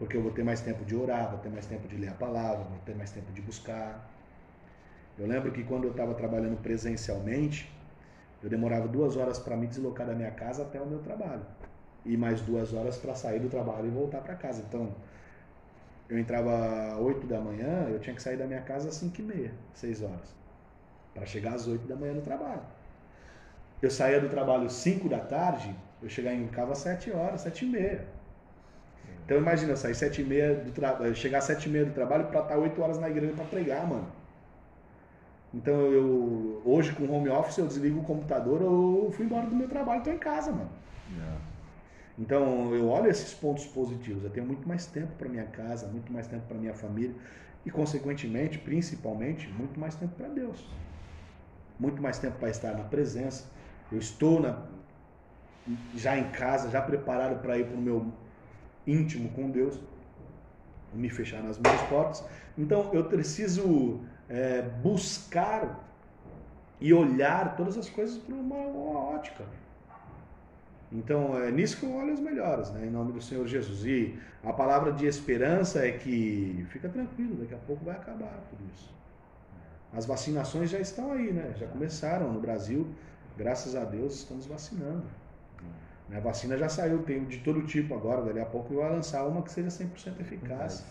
[0.00, 2.14] porque eu vou ter mais tempo de orar, vou ter mais tempo de ler a
[2.14, 4.10] palavra, vou ter mais tempo de buscar.
[5.18, 7.70] Eu lembro que quando eu estava trabalhando presencialmente,
[8.42, 11.44] eu demorava duas horas para me deslocar da minha casa até o meu trabalho
[12.02, 14.62] e mais duas horas para sair do trabalho e voltar para casa.
[14.66, 14.90] Então,
[16.08, 19.20] eu entrava às 8 da manhã, eu tinha que sair da minha casa às 5
[19.20, 20.34] e meia, 6 horas,
[21.12, 22.62] para chegar às 8 da manhã no trabalho.
[23.82, 27.42] Eu saía do trabalho às 5 da tarde, eu chegava em casa às 7 horas,
[27.42, 28.19] 7 e meia.
[29.30, 31.92] Então imagina, eu sair 7 e meia do trabalho, chegar às 7 e meia do
[31.92, 34.08] trabalho para estar 8 horas na igreja para pregar, mano.
[35.54, 39.68] Então eu hoje com home office eu desligo o computador, eu fui embora do meu
[39.68, 40.68] trabalho, estou em casa, mano.
[41.12, 41.40] Yeah.
[42.18, 44.24] Então eu olho esses pontos positivos.
[44.24, 47.14] Eu tenho muito mais tempo para minha casa, muito mais tempo para minha família
[47.64, 50.58] e, consequentemente, principalmente, muito mais tempo para Deus.
[51.78, 53.48] Muito mais tempo para estar na presença.
[53.92, 54.66] Eu estou na,
[55.94, 58.12] já em casa, já preparado para ir para o meu
[58.86, 59.78] íntimo com Deus,
[60.92, 62.24] me fechar nas minhas portas.
[62.56, 65.88] Então eu preciso é, buscar
[66.80, 69.44] e olhar todas as coisas por uma, uma ótica.
[70.92, 72.86] Então, é nisso que eu olho as melhores, né?
[72.86, 73.84] em nome do Senhor Jesus.
[73.84, 78.62] E a palavra de esperança é que fica tranquilo, daqui a pouco vai acabar tudo
[78.74, 78.92] isso.
[79.92, 81.52] As vacinações já estão aí, né?
[81.56, 82.88] Já começaram no Brasil,
[83.36, 85.04] graças a Deus estamos vacinando.
[86.12, 89.42] A vacina já saiu, tem de todo tipo agora, daqui a pouco vai lançar uma
[89.42, 90.84] que seja 100% eficaz.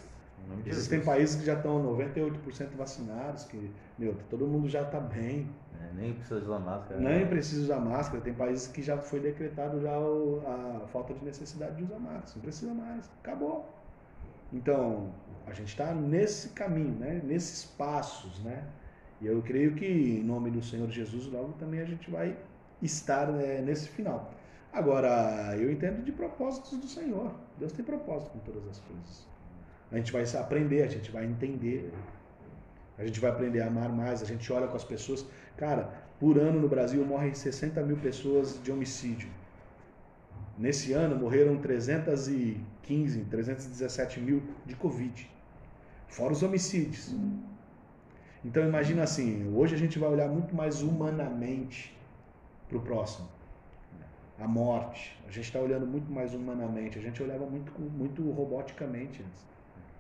[0.66, 5.48] Existem países que já estão 98% vacinados, que meu, todo mundo já está bem.
[5.80, 7.00] É, nem precisa usar máscara.
[7.00, 8.22] Nem precisa usar máscara.
[8.22, 12.32] Tem países que já foi decretado já o, a falta de necessidade de usar máscara.
[12.36, 13.10] Não precisa mais.
[13.22, 13.70] Acabou.
[14.52, 15.12] Então,
[15.46, 17.22] a gente está nesse caminho, né?
[17.24, 18.40] nesses passos.
[18.44, 18.64] Né?
[19.22, 22.36] E eu creio que, em nome do Senhor Jesus, logo também a gente vai
[22.82, 24.34] estar né, nesse final.
[24.72, 27.34] Agora, eu entendo de propósitos do Senhor.
[27.58, 29.28] Deus tem propósito com todas as coisas.
[29.92, 31.92] A gente vai aprender, a gente vai entender.
[32.98, 34.22] A gente vai aprender a amar mais.
[34.22, 35.26] A gente olha com as pessoas.
[35.58, 39.30] Cara, por ano no Brasil morrem 60 mil pessoas de homicídio.
[40.58, 45.32] Nesse ano morreram 315, 317 mil de Covid.
[46.08, 47.16] Fora os homicídios.
[48.44, 51.98] Então imagina assim, hoje a gente vai olhar muito mais humanamente
[52.68, 53.39] para o próximo.
[54.40, 55.20] A morte.
[55.28, 56.98] A gente está olhando muito mais humanamente.
[56.98, 59.50] A gente olhava muito, muito roboticamente antes.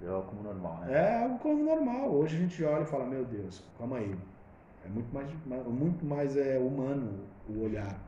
[0.02, 0.94] É algo como normal, né?
[0.94, 2.10] É algo como normal.
[2.10, 4.16] Hoje a gente olha e fala, meu Deus, calma aí.
[4.86, 5.30] É muito mais,
[5.68, 7.20] muito mais é, humano
[7.50, 8.00] o olhar.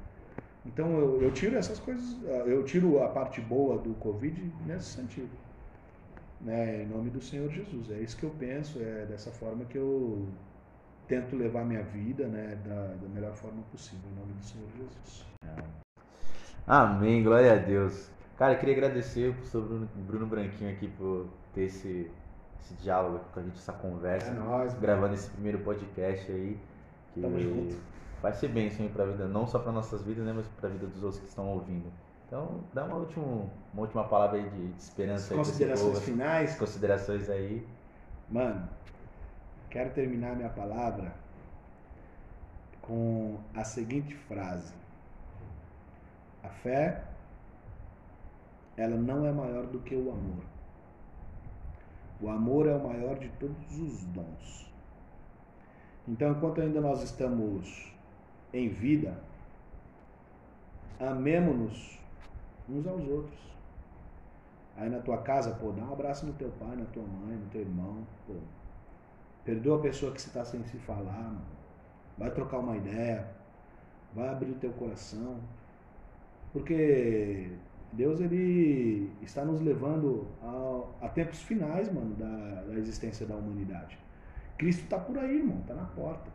[0.66, 5.30] Então eu, eu tiro essas coisas, eu tiro a parte boa do Covid nesse sentido.
[6.40, 7.92] Né, em nome do Senhor Jesus.
[7.92, 10.28] É isso que eu penso, é dessa forma que eu
[11.08, 15.26] tento levar minha vida né, da, da melhor forma possível, em nome do Senhor Jesus.
[16.68, 18.10] Amém, glória a Deus.
[18.38, 22.10] Cara, eu queria agradecer o Bruno, Bruno Branquinho aqui por ter esse,
[22.62, 24.32] esse diálogo com a gente, essa conversa.
[24.32, 25.14] É nóis, gravando mano.
[25.16, 26.58] esse primeiro podcast aí.
[27.14, 27.78] Que Tamo junto.
[28.22, 30.72] Vai ser bênção para a vida, não só para nossas vidas, né, mas para a
[30.72, 31.92] vida dos outros que estão ouvindo.
[32.28, 33.26] Então, dá uma última,
[33.74, 35.36] uma última palavra aí de, de esperança.
[35.36, 36.56] Considerações aí finais.
[36.56, 37.68] Considerações aí.
[38.30, 38.70] Mano,
[39.70, 41.14] quero terminar minha palavra
[42.82, 44.74] com a seguinte frase:
[46.44, 47.04] A fé,
[48.78, 50.44] ela não é maior do que o amor.
[52.20, 54.72] O amor é o maior de todos os dons.
[56.08, 57.94] Então, enquanto ainda nós estamos
[58.54, 59.18] em vida,
[61.00, 62.00] amemos-nos
[62.70, 63.40] uns aos outros.
[64.78, 67.50] Aí na tua casa, pô, dá um abraço no teu pai, na tua mãe, no
[67.50, 68.34] teu irmão, pô.
[69.44, 71.42] Perdoa a pessoa que você está sem se falar, mano.
[72.18, 73.28] Vai trocar uma ideia,
[74.14, 75.40] vai abrir o teu coração.
[76.54, 77.50] Porque
[77.94, 83.98] Deus ele está nos levando a, a tempos finais, mano, da, da, existência da humanidade.
[84.58, 86.30] Cristo está por aí, irmão, está na porta.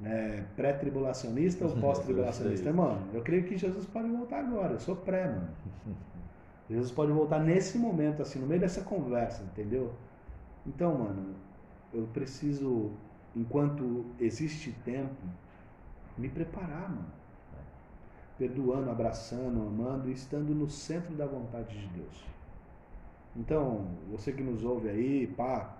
[0.00, 0.46] Né?
[0.54, 2.72] Pré-tribulacionista ou pós-tribulacionista?
[2.72, 4.74] Mano, eu creio que Jesus pode voltar agora.
[4.74, 5.48] Eu sou pré, mano.
[6.68, 9.92] Jesus pode voltar nesse momento, assim, no meio dessa conversa, entendeu?
[10.66, 11.34] Então, mano,
[11.94, 12.90] eu preciso,
[13.36, 15.14] enquanto existe tempo,
[16.18, 17.06] me preparar, mano.
[18.38, 22.24] Perdoando, abraçando, amando e estando no centro da vontade de Deus.
[23.34, 25.76] Então, você que nos ouve aí, pá,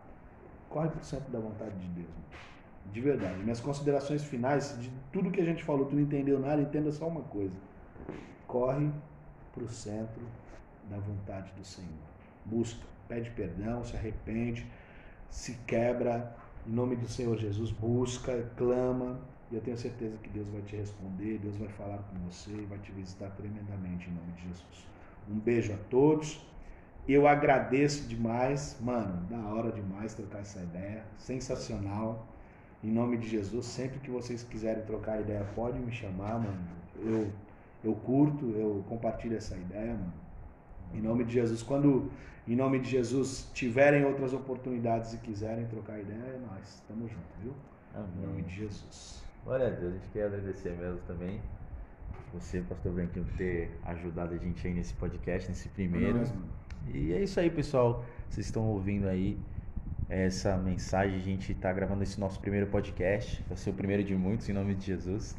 [0.69, 2.09] corre pro centro da vontade de Deus.
[2.09, 2.27] Mano.
[2.93, 3.43] De verdade.
[3.43, 7.09] Minhas considerações finais, de tudo que a gente falou, tu não entendeu nada, entenda só
[7.09, 7.57] uma coisa.
[8.47, 8.91] Corre
[9.53, 10.23] pro centro
[10.89, 11.91] da vontade do Senhor.
[12.45, 14.67] Busca, pede perdão, se arrepende,
[15.31, 16.35] se quebra,
[16.67, 19.19] em nome do Senhor Jesus, busca, clama,
[19.51, 22.67] e eu tenho certeza que Deus vai te responder, Deus vai falar com você e
[22.67, 24.89] vai te visitar tremendamente em nome de Jesus.
[25.29, 26.45] Um beijo a todos.
[27.09, 32.27] Eu agradeço demais, mano, da hora demais trocar essa ideia, sensacional.
[32.83, 36.59] Em nome de Jesus, sempre que vocês quiserem trocar ideia, pode me chamar, mano.
[36.99, 37.31] Eu
[37.85, 40.13] eu curto, eu compartilho essa ideia, mano.
[40.93, 42.11] Em nome de Jesus, quando
[42.47, 46.75] em nome de Jesus tiverem outras oportunidades e quiserem trocar ideia, é nós.
[46.75, 47.53] Estamos juntos, viu?
[47.95, 48.09] Amém.
[48.19, 49.26] Em nome de Jesus.
[49.47, 51.41] Glória a Deus, a gente quer agradecer mesmo também.
[52.35, 56.25] Você, Pastor Branquinho, por ter ajudado a gente aí nesse podcast, nesse primeiro.
[56.93, 58.05] e é isso aí, pessoal.
[58.29, 59.39] Vocês estão ouvindo aí
[60.09, 61.15] essa mensagem.
[61.15, 63.41] A gente está gravando esse nosso primeiro podcast.
[63.49, 65.37] Vai ser o primeiro de muitos, em nome de Jesus.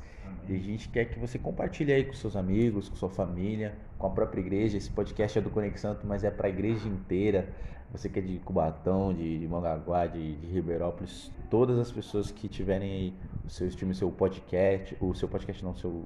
[0.48, 4.08] E a gente quer que você compartilhe aí com seus amigos, com sua família, com
[4.08, 4.78] a própria igreja.
[4.78, 7.50] Esse podcast é do Conexão Santo, mas é para a igreja inteira.
[7.92, 12.92] Você que é de Cubatão, de, de de, de Ribeirópolis, todas as pessoas que tiverem
[12.92, 13.14] aí
[13.46, 16.06] o seu stream, o seu podcast, o seu podcast não, o seu,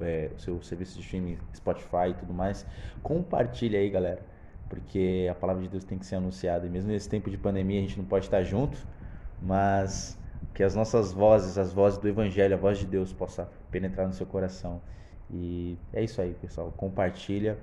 [0.00, 2.66] é, seu serviço de streaming, Spotify e tudo mais,
[3.02, 4.22] compartilhe aí, galera.
[4.68, 6.66] Porque a palavra de Deus tem que ser anunciada.
[6.66, 8.76] E mesmo nesse tempo de pandemia a gente não pode estar junto,
[9.40, 10.18] mas
[10.52, 14.12] que as nossas vozes, as vozes do Evangelho, a voz de Deus possa penetrar no
[14.12, 14.80] seu coração.
[15.32, 16.72] E é isso aí, pessoal.
[16.72, 17.58] Compartilha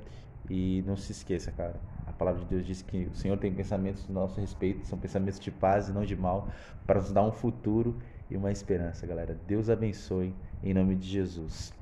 [0.50, 1.76] e não se esqueça, cara.
[2.06, 5.40] A palavra de Deus diz que o Senhor tem pensamentos do nosso respeito, são pensamentos
[5.40, 6.50] de paz e não de mal,
[6.86, 8.00] para nos dar um futuro
[8.30, 9.38] e uma esperança, galera.
[9.46, 11.77] Deus abençoe em nome de Jesus.